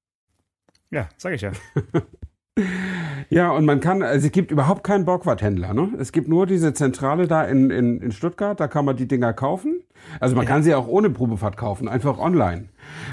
[0.90, 1.52] Ja, sag ich ja.
[3.30, 5.74] Ja, und man kann, also es gibt überhaupt keinen Borgward-Händler.
[5.74, 5.90] Ne?
[6.00, 9.34] Es gibt nur diese Zentrale da in, in, in Stuttgart, da kann man die Dinger
[9.34, 9.82] kaufen.
[10.20, 12.70] Also man kann sie auch ohne Probefahrt kaufen, einfach online.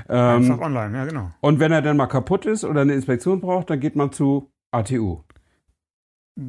[0.08, 0.16] Ähm,
[0.50, 1.30] Einfach online, ja genau.
[1.40, 4.50] und wenn er dann mal kaputt ist oder eine Inspektion braucht, dann geht man zu
[4.70, 5.20] ATU.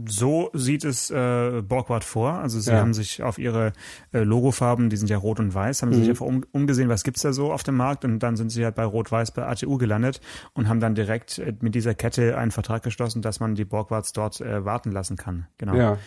[0.08, 2.32] So sieht es äh, Borgward vor.
[2.36, 2.78] Also sie Ja.
[2.80, 3.74] haben sich auf ihre
[4.14, 6.04] äh, Logofarben, die sind ja rot und weiß, haben sie Mhm.
[6.04, 8.64] sich einfach um, umgesehen, was gibt's da so auf dem Markt und dann sind sie
[8.64, 10.22] halt bei rot-weiß bei ATU gelandet
[10.54, 14.14] und haben dann direkt äh, mit dieser Kette einen Vertrag geschlossen, dass man die Borgwards
[14.14, 15.48] dort äh, warten lassen kann.
[15.58, 15.76] Genau.
[15.76, 15.98] Ja.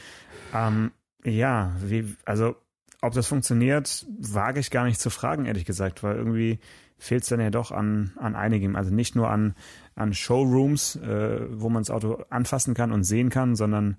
[0.55, 0.93] Ähm,
[1.25, 2.57] ja, wie, also
[3.07, 6.59] ob das funktioniert, wage ich gar nicht zu fragen, ehrlich gesagt, weil irgendwie
[6.99, 8.75] fehlt es dann ja doch an, an einigem.
[8.77, 9.55] Also nicht nur an,
[9.95, 13.97] an Showrooms, äh, wo man das Auto anfassen kann und sehen kann, sondern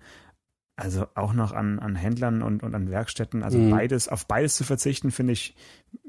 [0.76, 3.41] also auch noch an, an Händlern und, und an Werkstätten.
[3.43, 3.72] Also Mhm.
[3.72, 5.56] beides, auf beides zu verzichten, finde ich,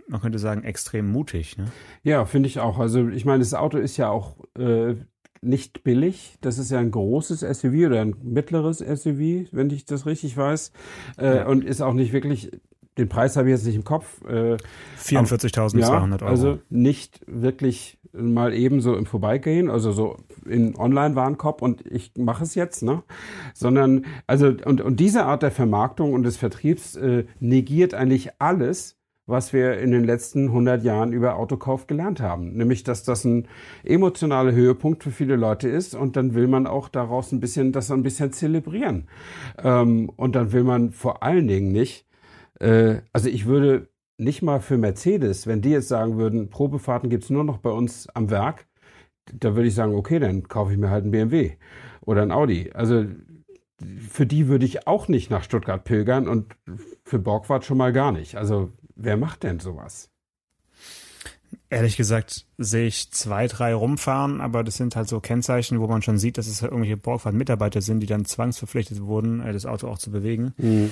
[0.09, 1.57] man könnte sagen, extrem mutig.
[1.59, 1.67] Ne?
[2.03, 2.79] Ja, finde ich auch.
[2.79, 4.95] Also ich meine, das Auto ist ja auch äh,
[5.41, 6.37] nicht billig.
[6.41, 10.73] Das ist ja ein großes SUV oder ein mittleres SUV, wenn ich das richtig weiß.
[11.19, 11.47] Äh, Ja.
[11.47, 12.51] Und ist auch nicht wirklich,
[12.99, 14.21] den Preis habe ich jetzt nicht im Kopf.
[14.29, 14.57] Äh,
[14.99, 16.27] 44.200 Euro.
[16.27, 22.45] Also nicht wirklich mal eben so im Vorbeigehen, also so in Online-Warenkorb und ich mache
[22.45, 23.03] es jetzt, ne?
[23.55, 28.97] Sondern, also, und, und diese Art der Vermarktung und des Vertriebs äh, negiert eigentlich alles,
[29.27, 32.55] was wir in den letzten 100 Jahren über Autokauf gelernt haben.
[32.55, 33.47] Nämlich, dass das ein
[33.85, 37.91] emotionaler Höhepunkt für viele Leute ist und dann will man auch daraus ein bisschen, das
[37.91, 39.07] ein bisschen zelebrieren.
[39.63, 42.08] Ähm, und dann will man vor allen Dingen nicht,
[42.61, 47.31] äh, also ich würde nicht mal für Mercedes, wenn die jetzt sagen würden, Probefahrten gibt's
[47.31, 48.67] nur noch bei uns am Werk,
[49.33, 51.53] da würde ich sagen, okay, dann kaufe ich mir halt einen BMW
[52.01, 52.71] oder ein Audi.
[52.73, 53.07] Also
[54.09, 56.57] für die würde ich auch nicht nach Stuttgart pilgern und
[57.05, 58.37] für Borgward schon mal gar nicht.
[58.37, 60.11] Also wer macht denn sowas?
[61.71, 66.03] Ehrlich gesagt sehe ich zwei, drei rumfahren, aber das sind halt so Kennzeichen, wo man
[66.03, 69.87] schon sieht, dass es halt irgendwelche Borgfahrt-Mitarbeiter sind, die dann zwangsverpflichtet wurden, äh, das Auto
[69.89, 70.55] auch zu bewegen.
[70.59, 70.89] Äh,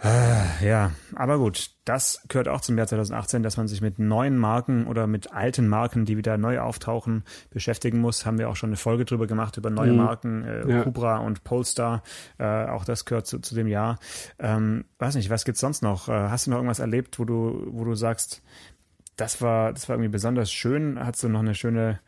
[0.00, 4.86] Ja, aber gut, das gehört auch zum Jahr 2018, dass man sich mit neuen Marken
[4.86, 8.24] oder mit alten Marken, die wieder neu auftauchen, beschäftigen muss.
[8.24, 9.96] Haben wir auch schon eine Folge drüber gemacht, über neue Mhm.
[9.96, 11.16] Marken, äh, Ja.
[11.18, 12.02] Und Polestar.
[12.38, 13.98] Äh, auch das gehört zu, zu dem Jahr.
[14.38, 16.08] Ähm, weiß nicht, was gibt's sonst noch?
[16.08, 18.42] Äh, hast du noch irgendwas erlebt, wo du, wo du sagst,
[19.16, 21.04] das war, das war irgendwie besonders schön?
[21.04, 21.98] Hast du noch eine schöne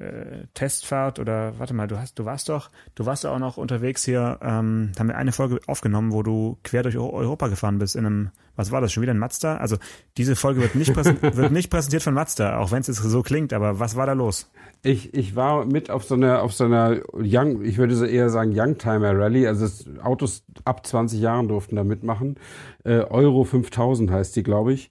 [0.00, 3.56] äh, Testfahrt oder warte mal, du hast, du warst doch, du warst doch auch noch
[3.58, 7.78] unterwegs hier, ähm, haben wir eine Folge aufgenommen, wo du quer durch Eu- Europa gefahren
[7.78, 9.58] bist in einem, was war das, schon wieder ein Mazda?
[9.58, 9.76] Also
[10.16, 10.94] diese Folge wird nicht,
[11.36, 14.14] wird nicht präsentiert von Mazda, auch wenn es jetzt so klingt, aber was war da
[14.14, 14.50] los?
[14.82, 18.30] Ich, ich war mit auf so einer, auf so einer Young, ich würde so eher
[18.30, 19.66] sagen Youngtimer Rally, also
[20.02, 22.36] Autos ab 20 Jahren durften da mitmachen.
[22.84, 24.90] Äh, Euro 5000 heißt die, glaube ich.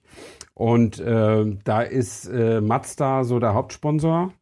[0.60, 4.34] Und äh, da ist äh, Mazda so der Hauptsponsor.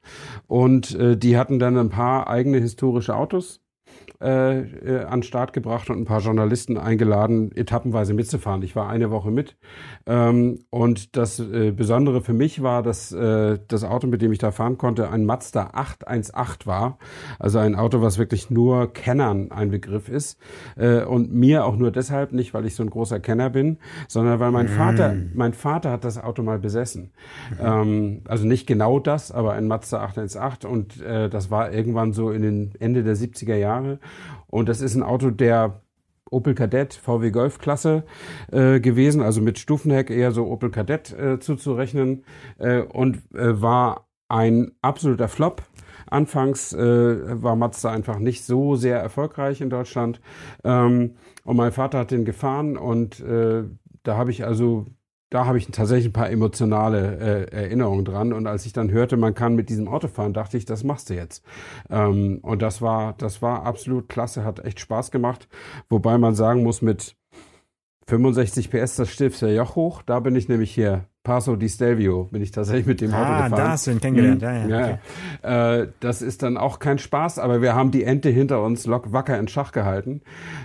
[0.48, 3.60] Und äh, die hatten dann ein paar eigene historische Autos
[4.20, 8.62] äh, äh, an den Start gebracht und ein paar Journalisten eingeladen, etappenweise mitzufahren.
[8.62, 9.56] Ich war eine Woche mit.
[10.06, 14.38] Ähm, und das äh, Besondere für mich war, dass äh, das Auto, mit dem ich
[14.38, 16.98] da fahren konnte, ein Mazda 818 war.
[17.38, 20.40] Also ein Auto, was wirklich nur Kennern ein Begriff ist.
[20.76, 23.78] Äh, und mir auch nur deshalb, nicht weil ich so ein großer Kenner bin,
[24.08, 24.70] sondern weil mein mm.
[24.70, 27.12] Vater, mein Vater hat das Auto mal besessen.
[27.50, 27.66] Mhm.
[27.66, 32.30] Ähm, also nicht genau das, aber ein Mazda 818 und äh, das war irgendwann so
[32.30, 34.00] in den Ende der 70er Jahre.
[34.46, 35.82] Und das ist ein Auto der
[36.30, 38.04] Opel Kadett, VW Golf Klasse
[38.52, 42.24] äh, gewesen, also mit Stufenheck eher so Opel Kadett äh, zuzurechnen
[42.58, 45.62] äh, und äh, war ein absoluter Flop.
[46.06, 50.20] Anfangs äh, war Mazda einfach nicht so sehr erfolgreich in Deutschland
[50.64, 53.64] ähm, und mein Vater hat den gefahren und äh,
[54.02, 54.86] da habe ich also
[55.30, 58.32] da habe ich tatsächlich ein paar emotionale äh, Erinnerungen dran.
[58.32, 61.10] Und als ich dann hörte, man kann mit diesem Auto fahren, dachte ich, das machst
[61.10, 61.44] du jetzt.
[61.90, 65.48] Ähm, und das war, das war absolut klasse, hat echt Spaß gemacht.
[65.90, 67.17] Wobei man sagen muss, mit
[68.08, 70.00] 65 PS, das stilft der Joch hoch.
[70.02, 73.42] Da bin ich nämlich hier Paso di Stelvio bin ich tatsächlich mit dem Auto ah,
[73.42, 73.52] gefahren.
[73.52, 74.40] Ah, da hast du ihn kennengelernt.
[74.40, 74.46] Mhm.
[74.48, 74.88] Ja, ja.
[74.88, 74.98] ja.
[75.42, 75.82] Okay.
[75.82, 79.12] Äh, das ist dann auch kein Spaß, aber wir haben die Ente hinter uns lock
[79.12, 80.22] wacker in Schach gehalten.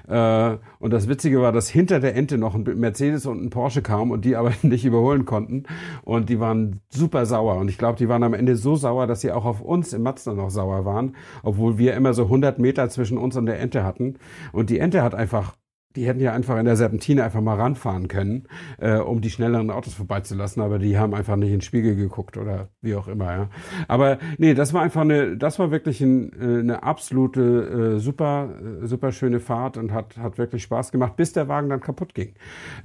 [0.08, 3.82] Äh, und das Witzige war, dass hinter der Ente noch ein Mercedes und ein Porsche
[3.82, 5.63] kam und die aber nicht überholen konnten.
[6.03, 7.58] Und die waren super sauer.
[7.58, 10.03] Und ich glaube, die waren am Ende so sauer, dass sie auch auf uns im
[10.03, 13.84] Mazda noch sauer waren, obwohl wir immer so 100 Meter zwischen uns und der Ente
[13.84, 14.15] hatten.
[14.53, 15.56] Und die Ente hat einfach
[15.95, 18.47] die hätten ja einfach in der Serpentine einfach mal ranfahren können,
[18.79, 22.38] äh, um die schnelleren Autos vorbeizulassen, aber die haben einfach nicht in den Spiegel geguckt
[22.38, 23.49] oder wie auch immer, ja.
[23.88, 28.49] Aber nee, das war einfach eine, das war wirklich ein, äh, eine absolute äh, super,
[28.84, 32.13] äh, super schöne Fahrt und hat, hat wirklich Spaß gemacht, bis der Wagen dann kaputt
[32.13, 32.34] ging.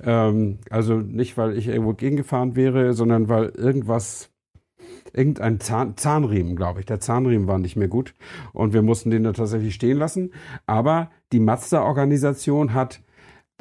[0.02, 4.30] Ähm, also nicht, weil ich irgendwo gegengefahren wäre, sondern weil irgendwas
[5.12, 6.86] irgendein Zahn, Zahnriemen, glaube ich.
[6.86, 8.14] Der Zahnriemen war nicht mehr gut
[8.52, 10.32] und wir mussten den da tatsächlich stehen lassen.
[10.66, 13.00] Aber die Mazda-Organisation hat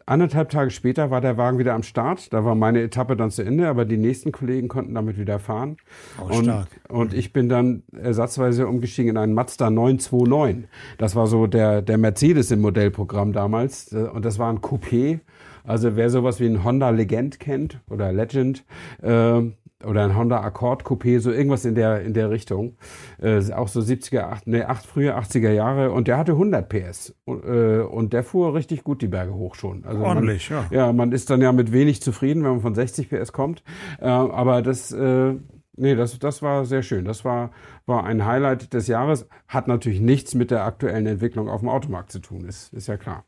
[0.05, 2.33] anderthalb Tage später war der Wagen wieder am Start.
[2.33, 5.77] Da war meine Etappe dann zu Ende, aber die nächsten Kollegen konnten damit wieder fahren.
[6.19, 6.67] Oh, und, stark.
[6.87, 10.69] und ich bin dann ersatzweise umgestiegen in einen Mazda 929.
[10.97, 13.93] Das war so der, der Mercedes im Modellprogramm damals.
[13.93, 15.19] Und das war ein Coupé.
[15.63, 18.63] Also wer sowas wie ein Honda Legend kennt oder Legend,
[19.01, 19.41] äh,
[19.85, 22.77] oder ein Honda Accord Coupé, so irgendwas in der, in der Richtung.
[23.21, 25.91] Äh, auch so 70er, 8, nee, 8, frühe 80er Jahre.
[25.91, 27.15] Und der hatte 100 PS.
[27.25, 29.85] Und, äh, und der fuhr richtig gut die Berge hoch schon.
[29.85, 30.87] Also Ordentlich, man, ja.
[30.87, 33.63] Ja, man ist dann ja mit wenig zufrieden, wenn man von 60 PS kommt.
[33.99, 35.35] Äh, aber das, äh,
[35.75, 37.05] nee, das, das war sehr schön.
[37.05, 37.51] Das war,
[37.85, 39.27] war ein Highlight des Jahres.
[39.47, 42.97] Hat natürlich nichts mit der aktuellen Entwicklung auf dem Automarkt zu tun, ist, ist ja
[42.97, 43.25] klar.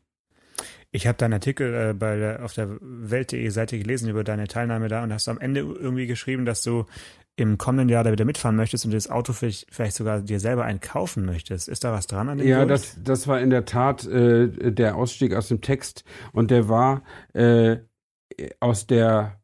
[0.92, 4.88] Ich habe deinen Artikel äh, bei der, auf der Welt.de Seite gelesen über deine Teilnahme
[4.88, 6.86] da und hast am Ende irgendwie geschrieben, dass du
[7.36, 10.64] im kommenden Jahr da wieder mitfahren möchtest und das Auto vielleicht, vielleicht sogar dir selber
[10.64, 11.68] einkaufen möchtest.
[11.68, 14.96] Ist da was dran an dem Ja, das, das war in der Tat äh, der
[14.96, 17.78] Ausstieg aus dem Text und der war äh,
[18.58, 19.39] aus der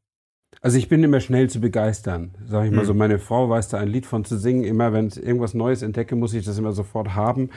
[0.67, 2.87] also ich bin immer schnell zu begeistern, sage ich mal mhm.
[2.87, 2.95] so.
[2.95, 4.65] Meine Frau weiß da ein Lied von zu singen.
[4.65, 7.51] Immer wenn ich irgendwas Neues entdecke, muss ich das immer sofort haben.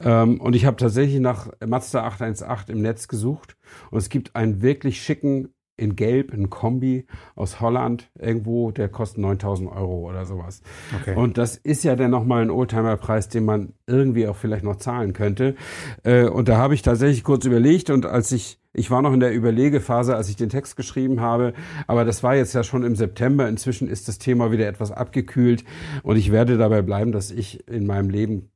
[0.00, 3.56] Ähm, und ich habe tatsächlich nach Mazda 818 im Netz gesucht
[3.92, 9.18] und es gibt einen wirklich schicken in Gelb, ein Kombi aus Holland irgendwo, der kostet
[9.18, 10.62] 9000 Euro oder sowas.
[11.00, 11.14] Okay.
[11.14, 15.12] Und das ist ja dann nochmal ein Oldtimer-Preis, den man irgendwie auch vielleicht noch zahlen
[15.12, 15.54] könnte.
[16.02, 19.20] Äh, und da habe ich tatsächlich kurz überlegt und als ich, ich war noch in
[19.20, 21.54] der Überlegephase, als ich den Text geschrieben habe,
[21.86, 23.48] aber das war jetzt ja schon im September.
[23.48, 25.64] Inzwischen ist das Thema wieder etwas abgekühlt
[26.02, 28.50] und ich werde dabei bleiben, dass ich in meinem Leben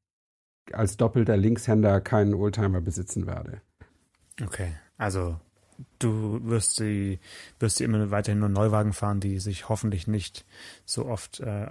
[0.73, 3.63] als doppelter Linkshänder keinen Oldtimer besitzen werde.
[4.45, 5.41] Okay, also
[6.03, 7.19] du wirst sie,
[7.59, 10.45] wirst sie immer weiterhin nur Neuwagen fahren, die sich hoffentlich nicht
[10.85, 11.67] so oft äh,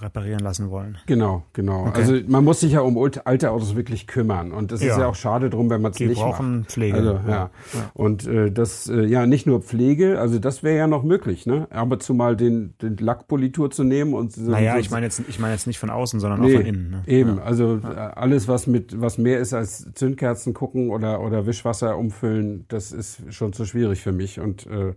[0.00, 0.98] reparieren lassen wollen.
[1.06, 1.86] Genau, genau.
[1.86, 2.00] Okay.
[2.00, 4.92] Also man muss sich ja um alte Autos wirklich kümmern und es ja.
[4.92, 6.72] ist ja auch schade drum, wenn man es nicht brauchen macht.
[6.72, 6.96] Pflege.
[6.96, 7.28] Also, ja.
[7.28, 7.50] ja.
[7.94, 11.66] Und äh, das, äh, ja, nicht nur Pflege, also das wäre ja noch möglich, ne?
[11.70, 14.50] Aber zumal den, den Lackpolitur zu nehmen und so.
[14.50, 16.66] Naja, so, ich meine jetzt, ich meine jetzt nicht von außen, sondern nee, auch von
[16.66, 16.90] innen.
[16.90, 17.02] Ne?
[17.06, 17.42] Eben, ja.
[17.42, 22.66] also äh, alles, was mit, was mehr ist als Zündkerzen gucken oder, oder Wischwasser umfüllen,
[22.68, 24.40] das ist schon zu schwierig für mich.
[24.40, 24.94] Und äh,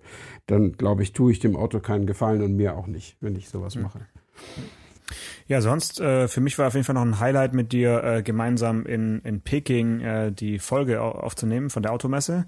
[0.48, 3.50] dann, glaube ich, tue ich dem Auto keinen Gefallen und mir auch nicht, wenn ich
[3.50, 4.02] sowas mache.
[5.48, 8.24] Ja, sonst äh, für mich war auf jeden Fall noch ein Highlight mit dir äh,
[8.24, 12.46] gemeinsam in, in Peking äh, die Folge aufzunehmen von der Automesse.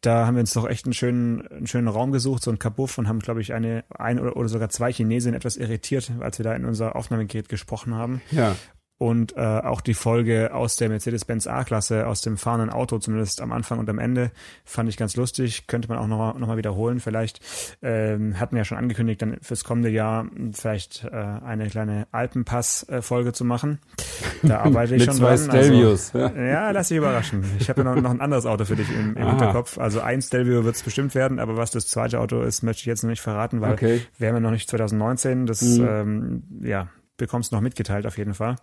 [0.00, 2.98] Da haben wir uns doch echt einen schönen, einen schönen Raum gesucht, so ein Kabuff
[2.98, 6.44] und haben, glaube ich, eine, ein oder, oder sogar zwei Chinesen etwas irritiert, als wir
[6.44, 8.22] da in unser Aufnahmegerät gesprochen haben.
[8.30, 8.54] Ja.
[8.98, 13.52] Und äh, auch die Folge aus der Mercedes-Benz A-Klasse, aus dem fahrenden Auto, zumindest am
[13.52, 14.30] Anfang und am Ende,
[14.64, 15.66] fand ich ganz lustig.
[15.66, 17.00] Könnte man auch noch, noch mal wiederholen.
[17.00, 17.40] Vielleicht
[17.82, 23.32] ähm, hatten wir ja schon angekündigt, dann fürs kommende Jahr vielleicht äh, eine kleine Alpenpass-Folge
[23.32, 23.80] zu machen.
[24.42, 25.44] Da arbeite ich schon zwei dran.
[25.50, 26.14] Stelvios.
[26.14, 27.44] Also, ja, lass dich überraschen.
[27.58, 29.26] Ich habe ja noch, noch ein anderes Auto für dich im, im.
[29.28, 29.78] Hinterkopf.
[29.78, 32.86] Also ein Stelvio wird es bestimmt werden, aber was das zweite Auto ist, möchte ich
[32.86, 34.00] jetzt noch nicht verraten, weil Okay.
[34.18, 35.44] wir haben ja noch nicht 2019.
[35.46, 35.86] Das Mhm.
[35.88, 38.56] ähm, ja bekommst noch mitgeteilt auf jeden Fall.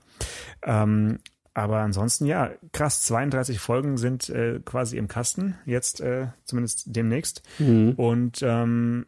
[0.64, 1.20] Ähm,
[1.56, 7.44] aber ansonsten, ja, krass, 32 Folgen sind äh, quasi im Kasten, jetzt äh, zumindest demnächst.
[7.60, 7.92] Mhm.
[7.92, 9.06] Und ähm,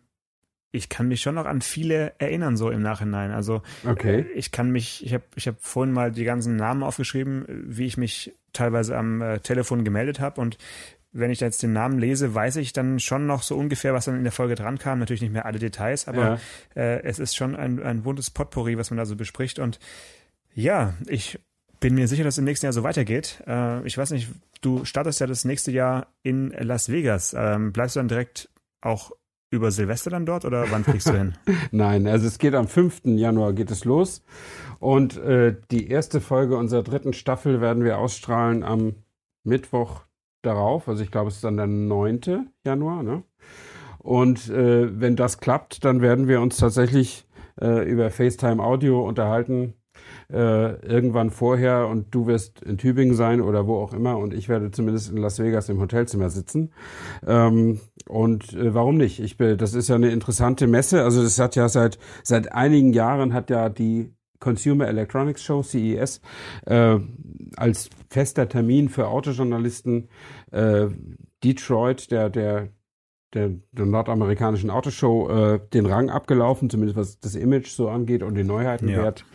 [0.72, 3.32] ich kann mich schon noch an viele erinnern, so im Nachhinein.
[3.32, 4.20] Also Okay.
[4.20, 7.86] äh, ich kann mich, ich habe ich hab vorhin mal die ganzen Namen aufgeschrieben, wie
[7.86, 10.40] ich mich teilweise am äh, Telefon gemeldet habe.
[10.42, 10.58] Und
[11.16, 14.18] wenn ich jetzt den Namen lese, weiß ich dann schon noch so ungefähr, was dann
[14.18, 15.00] in der Folge dran kam.
[15.00, 16.40] Natürlich nicht mehr alle Details, aber
[16.76, 19.58] äh, es ist schon ein, ein buntes Potpourri, was man da so bespricht.
[19.58, 19.80] Und
[20.54, 21.40] ja, ich
[21.80, 23.42] bin mir sicher, dass es im nächsten Jahr so weitergeht.
[23.48, 24.30] Äh, ich weiß nicht,
[24.62, 27.34] du startest ja das nächste Jahr in Las Vegas.
[27.38, 28.50] Ähm, bleibst du dann direkt
[28.82, 29.12] auch
[29.52, 31.34] über Silvester dann dort oder wann fliegst du hin?
[31.72, 33.02] Nein, also es geht am 5.
[33.06, 34.22] Januar geht es los
[34.80, 38.96] und äh, die erste Folge unserer dritten Staffel werden wir ausstrahlen am
[39.44, 40.02] Mittwoch
[40.46, 42.50] darauf, also ich glaube es ist dann der 9.
[42.66, 43.24] Januar, ne?
[44.00, 47.26] Und äh, wenn das klappt, dann werden wir uns tatsächlich
[47.60, 49.74] äh, über FaceTime Audio unterhalten,
[50.32, 54.50] äh, irgendwann vorher und du wirst in Tübingen sein oder wo auch immer und ich
[54.50, 56.72] werde zumindest in Las Vegas im Hotelzimmer sitzen.
[57.26, 59.20] Ähm, und äh, warum nicht?
[59.20, 61.04] Ich bin, das ist ja eine interessante Messe.
[61.04, 66.22] Also das hat ja seit seit einigen Jahren hat ja die Consumer Electronics Show CES
[66.66, 67.00] äh,
[67.58, 70.10] als fester Termin für Autojournalisten
[70.52, 70.88] äh,
[71.44, 72.70] Detroit, der der
[73.36, 78.36] der, der nordamerikanischen Autoshow äh, den Rang abgelaufen, zumindest was das Image so angeht und
[78.36, 79.26] den Neuheitenwert.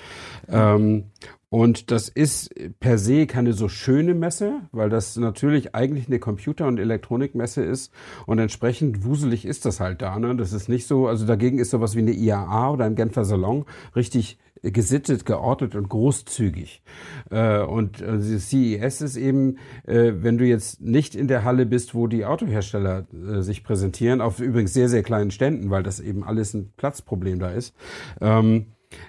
[0.48, 1.04] Ähm,
[1.50, 6.68] und das ist per se keine so schöne Messe, weil das natürlich eigentlich eine Computer-
[6.68, 7.92] und Elektronikmesse ist
[8.26, 10.18] und entsprechend wuselig ist das halt da.
[10.18, 10.36] Ne?
[10.36, 13.66] Das ist nicht so, also dagegen ist sowas wie eine IAA oder ein Genfer Salon
[13.96, 16.82] richtig gesittet, geordnet und großzügig.
[17.30, 21.94] Äh, und äh, CES ist eben, äh, wenn du jetzt nicht in der Halle bist,
[21.94, 23.06] wo die Autohersteller
[23.40, 27.50] sich präsentieren, auf übrigens sehr, sehr kleinen Ständen, weil das eben alles ein Platzproblem da
[27.50, 27.74] ist.
[28.20, 28.66] Ähm,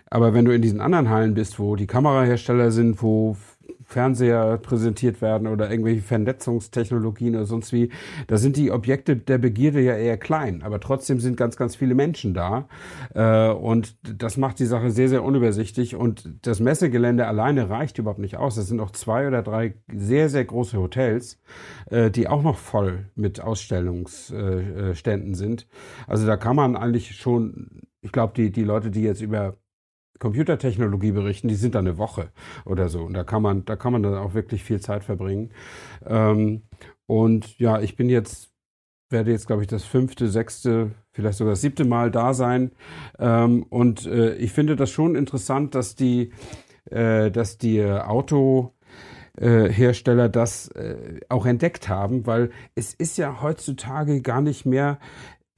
[0.10, 3.36] aber wenn du in diesen anderen Hallen bist, wo die Kamerahersteller sind, wo
[3.92, 7.90] Fernseher präsentiert werden oder irgendwelche Vernetzungstechnologien oder sonst wie,
[8.28, 11.94] da sind die Objekte der Begierde ja eher klein, aber trotzdem sind ganz, ganz viele
[11.94, 12.68] Menschen da
[13.14, 18.20] äh, und das macht die Sache sehr, sehr unübersichtlich und das Messegelände alleine reicht überhaupt
[18.20, 18.58] nicht aus.
[18.58, 21.40] Es sind noch zwei oder drei sehr, sehr große Hotels,
[21.90, 25.68] äh, die auch noch voll mit Ausstellungsständen sind.
[26.08, 29.58] Also da kann man eigentlich schon, ich glaube, die, die Leute, die jetzt über
[30.22, 32.30] Computertechnologie berichten, die sind da eine Woche
[32.64, 33.02] oder so.
[33.02, 35.50] Und da kann man, da kann man dann auch wirklich viel Zeit verbringen.
[36.06, 36.62] Ähm,
[37.08, 38.52] und ja, ich bin jetzt,
[39.10, 42.72] werde jetzt, glaube ich, das fünfte, sechste, vielleicht sogar das siebte Mal da sein.
[43.20, 46.32] Ähm, und äh, ich finde das schon interessant, dass die,
[46.86, 48.76] äh, dass die Auto
[49.38, 55.00] äh, Hersteller das äh, auch entdeckt haben, weil es ist ja heutzutage gar nicht mehr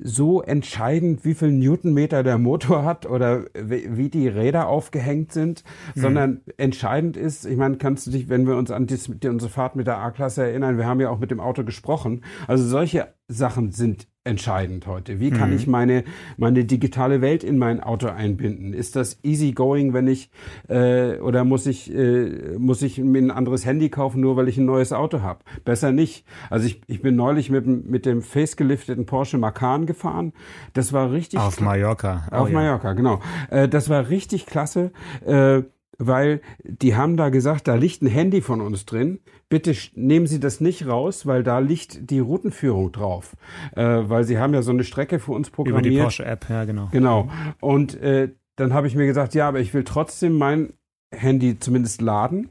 [0.05, 5.63] so entscheidend, wie viel Newtonmeter der Motor hat oder wie die Räder aufgehängt sind,
[5.95, 9.49] sondern entscheidend ist, ich meine, kannst du dich, wenn wir uns an dies, die, unsere
[9.49, 13.13] Fahrt mit der A-Klasse erinnern, wir haben ja auch mit dem Auto gesprochen, also solche
[13.29, 15.19] Sachen sind entscheidend heute.
[15.19, 16.05] Wie kann ich meine,
[16.37, 18.73] meine digitale Welt in mein Auto einbinden?
[18.73, 20.29] Ist das easy going, wenn ich,
[20.69, 24.57] äh, oder muss ich, äh, muss ich mir ein anderes Handy kaufen, nur weil ich
[24.57, 25.39] ein neues Auto habe?
[25.65, 26.25] Besser nicht.
[26.49, 30.31] Also ich, ich bin neulich mit, dem- mit dem facegelifteten Porsche Macan gefahren.
[30.73, 32.27] Das war richtig Auf Mallorca.
[32.31, 32.53] Oh, auf ja.
[32.55, 33.19] Mallorca, genau.
[33.49, 34.91] Äh, das war richtig klasse,
[35.25, 35.63] äh,
[35.97, 39.19] weil die haben da gesagt, da liegt ein Handy von uns drin.
[39.49, 43.35] Bitte nehmen Sie das nicht raus, weil da liegt die Routenführung drauf.
[43.75, 45.93] Äh, weil sie haben ja so eine Strecke für uns Über programmiert.
[45.93, 46.89] die Porsche-App, ja, genau.
[46.91, 47.29] Genau.
[47.59, 50.73] Und äh, dann habe ich mir gesagt, ja, aber ich will trotzdem mein
[51.11, 52.49] Handy zumindest laden.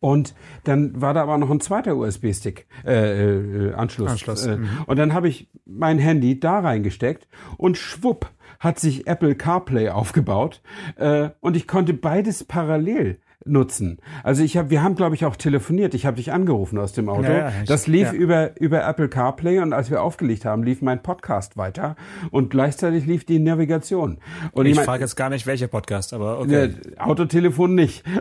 [0.00, 4.10] Und dann war da aber noch ein zweiter USB-Stick, äh, äh, Anschluss.
[4.10, 4.68] Anschluss, Äh, mhm.
[4.86, 10.60] Und dann habe ich mein Handy da reingesteckt und schwupp hat sich Apple CarPlay aufgebaut
[10.96, 13.98] äh, und ich konnte beides parallel nutzen.
[14.24, 15.94] Also ich habe, wir haben glaube ich auch telefoniert.
[15.94, 17.22] Ich habe dich angerufen aus dem Auto.
[17.22, 18.12] Ja, ja, ich- das lief ja.
[18.12, 21.96] über über Apple CarPlay und als wir aufgelegt haben, lief mein Podcast weiter
[22.30, 24.18] und gleichzeitig lief die Navigation.
[24.52, 26.70] Und Ich mein- frage jetzt gar nicht, welcher Podcast, aber okay.
[26.96, 28.04] ja, Autotelefon nicht.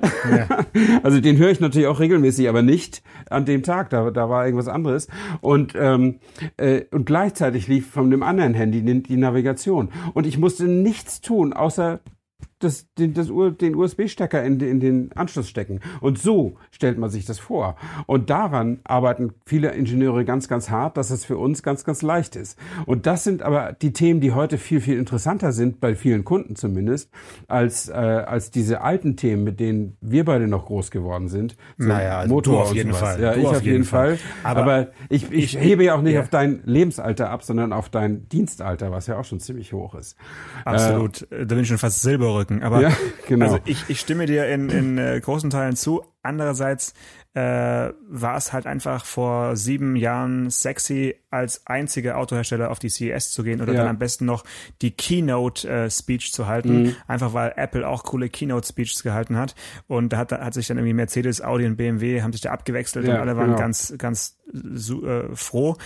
[1.03, 3.89] Also den höre ich natürlich auch regelmäßig, aber nicht an dem Tag.
[3.89, 5.07] Da, da war irgendwas anderes.
[5.41, 6.19] Und, ähm,
[6.57, 9.89] äh, und gleichzeitig lief von dem anderen Handy die, die Navigation.
[10.13, 11.99] Und ich musste nichts tun, außer
[12.59, 13.27] das, den, das,
[13.59, 15.81] den USB-Stecker in, in den Anschluss stecken.
[16.01, 17.75] Und so stellt man sich das vor.
[18.05, 22.35] Und daran arbeiten viele Ingenieure ganz, ganz hart, dass es für uns ganz, ganz leicht
[22.35, 22.57] ist.
[22.85, 26.55] Und das sind aber die Themen, die heute viel, viel interessanter sind, bei vielen Kunden
[26.55, 27.11] zumindest,
[27.47, 31.55] als, äh, als diese alten Themen, mit denen wir beide noch groß geworden sind.
[31.77, 33.21] So naja, also Motor auf jeden Fall.
[33.21, 34.17] Ja, du ich auf jeden, Fall.
[34.17, 34.27] Fall.
[34.43, 36.21] Aber, aber, ich, ich, ich hebe ja auch nicht ja.
[36.21, 40.17] auf dein Lebensalter ab, sondern auf dein Dienstalter, was ja auch schon ziemlich hoch ist.
[40.65, 41.23] Absolut.
[41.31, 42.01] Äh, da bin ich schon fast
[42.47, 42.63] Silberrücken.
[42.63, 42.91] Aber ja,
[43.27, 43.45] genau.
[43.45, 46.03] also ich, ich stimme dir in, in äh, großen Teilen zu.
[46.23, 46.93] Andererseits
[47.33, 53.31] äh, war es halt einfach vor sieben Jahren sexy, als einziger Autohersteller auf die CES
[53.31, 53.81] zu gehen oder ja.
[53.81, 54.43] dann am besten noch
[54.81, 56.95] die Keynote-Speech äh, zu halten, mhm.
[57.07, 59.55] einfach weil Apple auch coole Keynote-Speeches gehalten hat.
[59.87, 63.07] Und da hat, hat sich dann irgendwie Mercedes, Audi und BMW haben sich da abgewechselt
[63.07, 63.59] ja, und alle waren genau.
[63.59, 65.77] ganz, ganz äh, froh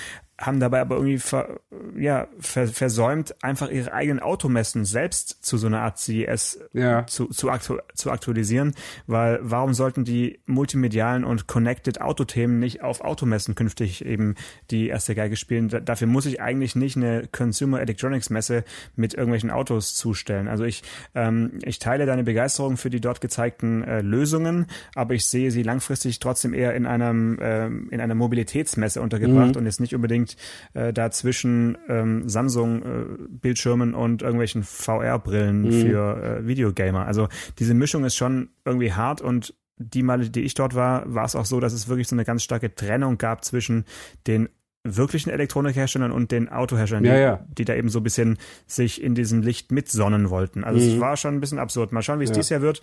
[0.42, 1.60] haben dabei aber irgendwie ver,
[1.96, 7.06] ja, ver, versäumt, einfach ihre eigenen Automessen selbst zu so einer Art CES ja.
[7.06, 8.74] zu, zu, aktu zu aktualisieren,
[9.06, 14.36] weil warum sollten die multimedialen und connected Autothemen nicht auf Automessen künftig eben
[14.72, 15.70] die erste Geige spielen?
[15.70, 18.64] Da, dafür muss ich eigentlich nicht eine Consumer Electronics Messe
[18.96, 20.48] mit irgendwelchen Autos zustellen.
[20.48, 20.82] Also ich,
[21.14, 24.66] ähm, ich teile deine Begeisterung für die dort gezeigten äh, Lösungen,
[24.96, 29.58] aber ich sehe sie langfristig trotzdem eher in einem ähm, in einer Mobilitätsmesse untergebracht mhm.
[29.58, 30.31] und jetzt nicht unbedingt
[30.74, 35.72] äh, da zwischen ähm, Samsung-Bildschirmen äh, und irgendwelchen VR-Brillen mhm.
[35.72, 37.06] für äh, Videogamer.
[37.06, 37.28] Also
[37.60, 41.36] diese Mischung ist schon irgendwie hart und die Male, die ich dort war, war es
[41.36, 43.86] auch so, dass es wirklich so eine ganz starke Trennung gab zwischen
[44.28, 44.50] den
[44.84, 47.46] wirklichen Elektronikherstellern und den Autoherstellern, ja, die, ja.
[47.58, 50.64] die, da eben so ein bisschen sich in diesem Licht mitsonnen wollten.
[50.64, 50.94] Also mhm.
[50.94, 51.92] es war schon ein bisschen absurd.
[51.92, 52.36] Mal schauen, wie es ja.
[52.36, 52.82] dieses Jahr wird.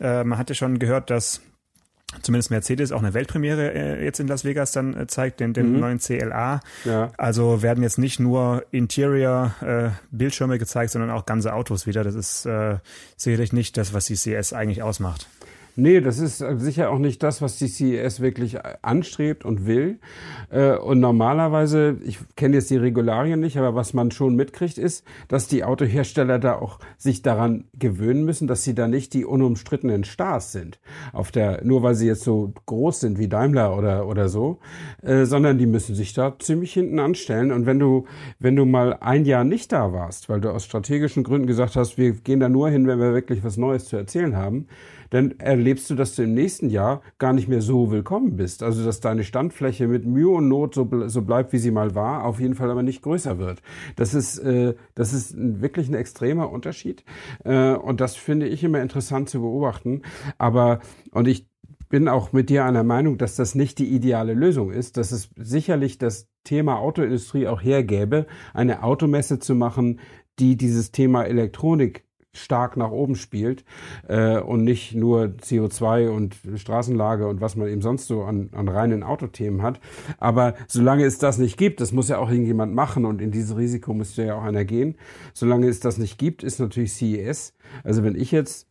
[0.00, 1.42] Äh, man hatte schon gehört, dass
[2.22, 5.72] zumindest Mercedes auch eine Weltpremiere äh, jetzt in Las Vegas dann äh, zeigt, den, den
[5.72, 5.80] mhm.
[5.80, 6.60] neuen CLA.
[6.84, 7.10] Ja.
[7.16, 12.04] Also werden jetzt nicht nur Interior äh, Bildschirme gezeigt, sondern auch ganze Autos wieder.
[12.04, 12.78] Das ist äh,
[13.16, 15.28] sicherlich nicht das, was die CS eigentlich ausmacht.
[15.76, 19.98] Nee, das ist sicher auch nicht das, was die CES wirklich anstrebt und will.
[20.50, 25.04] Äh, und normalerweise, ich kenne jetzt die Regularien nicht, aber was man schon mitkriegt, ist,
[25.28, 30.04] dass die Autohersteller da auch sich daran gewöhnen müssen, dass sie da nicht die unumstrittenen
[30.04, 30.80] Stars sind.
[31.12, 34.58] Auf der, nur weil sie jetzt so groß sind wie Daimler oder, oder so,
[35.02, 37.52] äh, sondern die müssen sich da ziemlich hinten anstellen.
[37.52, 38.06] Und wenn du,
[38.38, 41.96] wenn du mal ein Jahr nicht da warst, weil du aus strategischen Gründen gesagt hast,
[41.96, 44.66] wir gehen da nur hin, wenn wir wirklich was Neues zu erzählen haben,
[45.10, 48.62] dann erlebst du, dass du im nächsten Jahr gar nicht mehr so willkommen bist.
[48.62, 52.24] Also dass deine Standfläche mit Mühe und Not so, so bleibt, wie sie mal war,
[52.24, 53.60] auf jeden Fall aber nicht größer wird.
[53.96, 57.04] Das ist, äh, das ist wirklich ein extremer Unterschied.
[57.44, 60.02] Äh, und das finde ich immer interessant zu beobachten.
[60.38, 60.80] Aber,
[61.10, 61.48] und ich
[61.88, 65.30] bin auch mit dir einer Meinung, dass das nicht die ideale Lösung ist, dass es
[65.36, 69.98] sicherlich das Thema Autoindustrie auch hergäbe, eine Automesse zu machen,
[70.38, 72.04] die dieses Thema Elektronik
[72.40, 73.64] stark nach oben spielt
[74.08, 78.68] äh, und nicht nur CO2 und Straßenlage und was man eben sonst so an, an
[78.68, 79.80] reinen Autothemen hat.
[80.18, 83.56] Aber solange es das nicht gibt, das muss ja auch irgendjemand machen und in dieses
[83.56, 84.96] Risiko müsste ja auch einer gehen.
[85.34, 87.54] Solange es das nicht gibt, ist natürlich CES.
[87.84, 88.69] Also wenn ich jetzt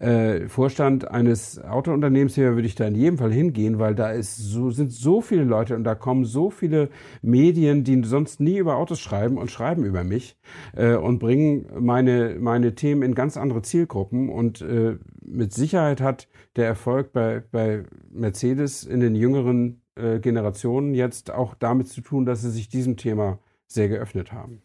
[0.00, 4.36] äh, Vorstand eines Autounternehmens wäre, würde ich da in jedem Fall hingehen, weil da ist
[4.36, 6.88] so, sind so viele Leute und da kommen so viele
[7.22, 10.36] Medien, die sonst nie über Autos schreiben und schreiben über mich
[10.74, 16.28] äh, und bringen meine, meine Themen in ganz andere Zielgruppen und äh, mit Sicherheit hat
[16.56, 22.24] der Erfolg bei, bei Mercedes in den jüngeren äh, Generationen jetzt auch damit zu tun,
[22.24, 24.62] dass sie sich diesem Thema sehr geöffnet haben.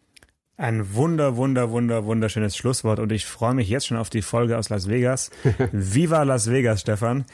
[0.58, 4.56] Ein wunder, wunder, wunder, wunderschönes Schlusswort und ich freue mich jetzt schon auf die Folge
[4.56, 5.30] aus Las Vegas.
[5.72, 7.26] Viva Las Vegas, Stefan.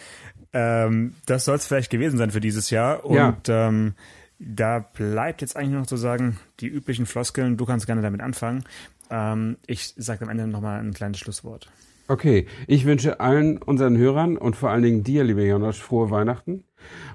[0.53, 3.69] Ähm, das soll es vielleicht gewesen sein für dieses Jahr und ja.
[3.69, 3.95] ähm,
[4.39, 8.65] da bleibt jetzt eigentlich noch zu sagen, die üblichen Floskeln, du kannst gerne damit anfangen.
[9.09, 11.71] Ähm, ich sage am Ende nochmal ein kleines Schlusswort.
[12.09, 16.65] Okay, ich wünsche allen unseren Hörern und vor allen Dingen dir, lieber Jonas, frohe Weihnachten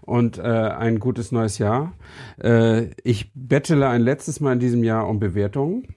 [0.02, 1.94] und äh, ein gutes neues Jahr.
[2.42, 5.96] Äh, ich bettele ein letztes Mal in diesem Jahr um Bewertungen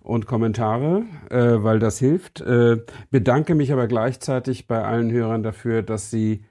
[0.00, 2.40] und Kommentare, äh, weil das hilft.
[2.40, 2.78] Äh,
[3.10, 6.44] bedanke mich aber gleichzeitig bei allen Hörern dafür, dass sie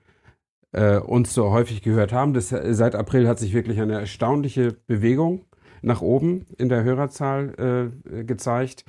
[0.71, 2.33] äh, uns so häufig gehört haben.
[2.33, 5.45] Das, seit April hat sich wirklich eine erstaunliche Bewegung
[5.81, 8.85] nach oben in der Hörerzahl äh, gezeigt.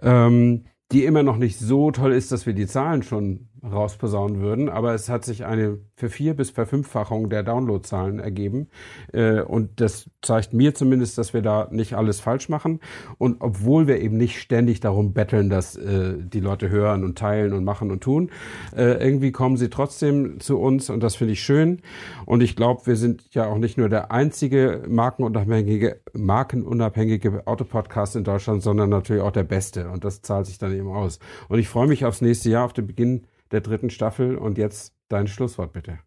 [0.00, 4.68] Ähm, die immer noch nicht so toll ist, dass wir die Zahlen schon rausposaunen würden,
[4.68, 8.68] aber es hat sich eine Vervier- bis Verfünffachung der Downloadzahlen ergeben.
[9.12, 12.80] Äh, und das zeigt mir zumindest, dass wir da nicht alles falsch machen.
[13.18, 17.52] Und obwohl wir eben nicht ständig darum betteln, dass äh, die Leute hören und teilen
[17.52, 18.30] und machen und tun,
[18.76, 21.80] äh, irgendwie kommen sie trotzdem zu uns und das finde ich schön.
[22.26, 28.24] Und ich glaube, wir sind ja auch nicht nur der einzige markenunabhängige, markenunabhängige Autopodcast in
[28.24, 29.90] Deutschland, sondern natürlich auch der beste.
[29.90, 31.18] Und das zahlt sich dann eben aus.
[31.48, 34.36] Und ich freue mich aufs nächste Jahr, auf den Beginn der dritten Staffel.
[34.36, 35.98] Und jetzt dein Schlusswort bitte.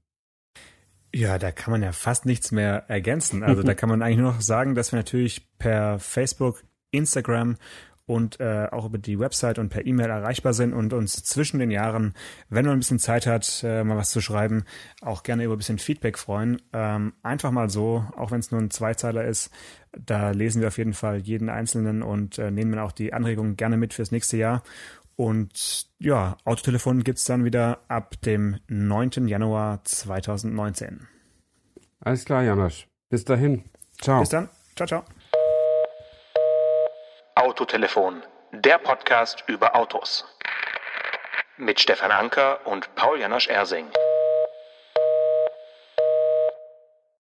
[1.14, 3.44] Ja, da kann man ja fast nichts mehr ergänzen.
[3.44, 7.58] Also da kann man eigentlich nur noch sagen, dass wir natürlich per Facebook, Instagram
[8.10, 11.70] und äh, auch über die Website und per E-Mail erreichbar sind und uns zwischen den
[11.70, 12.16] Jahren,
[12.50, 14.64] wenn man ein bisschen Zeit hat, äh, mal was zu schreiben,
[15.02, 16.60] auch gerne über ein bisschen Feedback freuen.
[16.74, 19.52] Ähm, einfach mal so, auch wenn es nur ein Zweizeiler ist,
[19.92, 23.78] da lesen wir auf jeden Fall jeden Einzelnen und äh, nehmen auch die Anregungen gerne
[23.78, 24.64] mit fürs nächste Jahr.
[25.20, 29.28] Und ja, Autotelefon gibt's dann wieder ab dem 9.
[29.28, 31.10] Januar 2019.
[32.00, 32.88] Alles klar, Janosch.
[33.10, 33.70] Bis dahin.
[34.00, 34.22] Ciao.
[34.22, 34.48] Bis dann.
[34.78, 35.04] Ciao, ciao.
[37.36, 40.24] Autotelefon, der Podcast über Autos.
[41.58, 43.88] Mit Stefan Anker und Paul Janosch Ersing.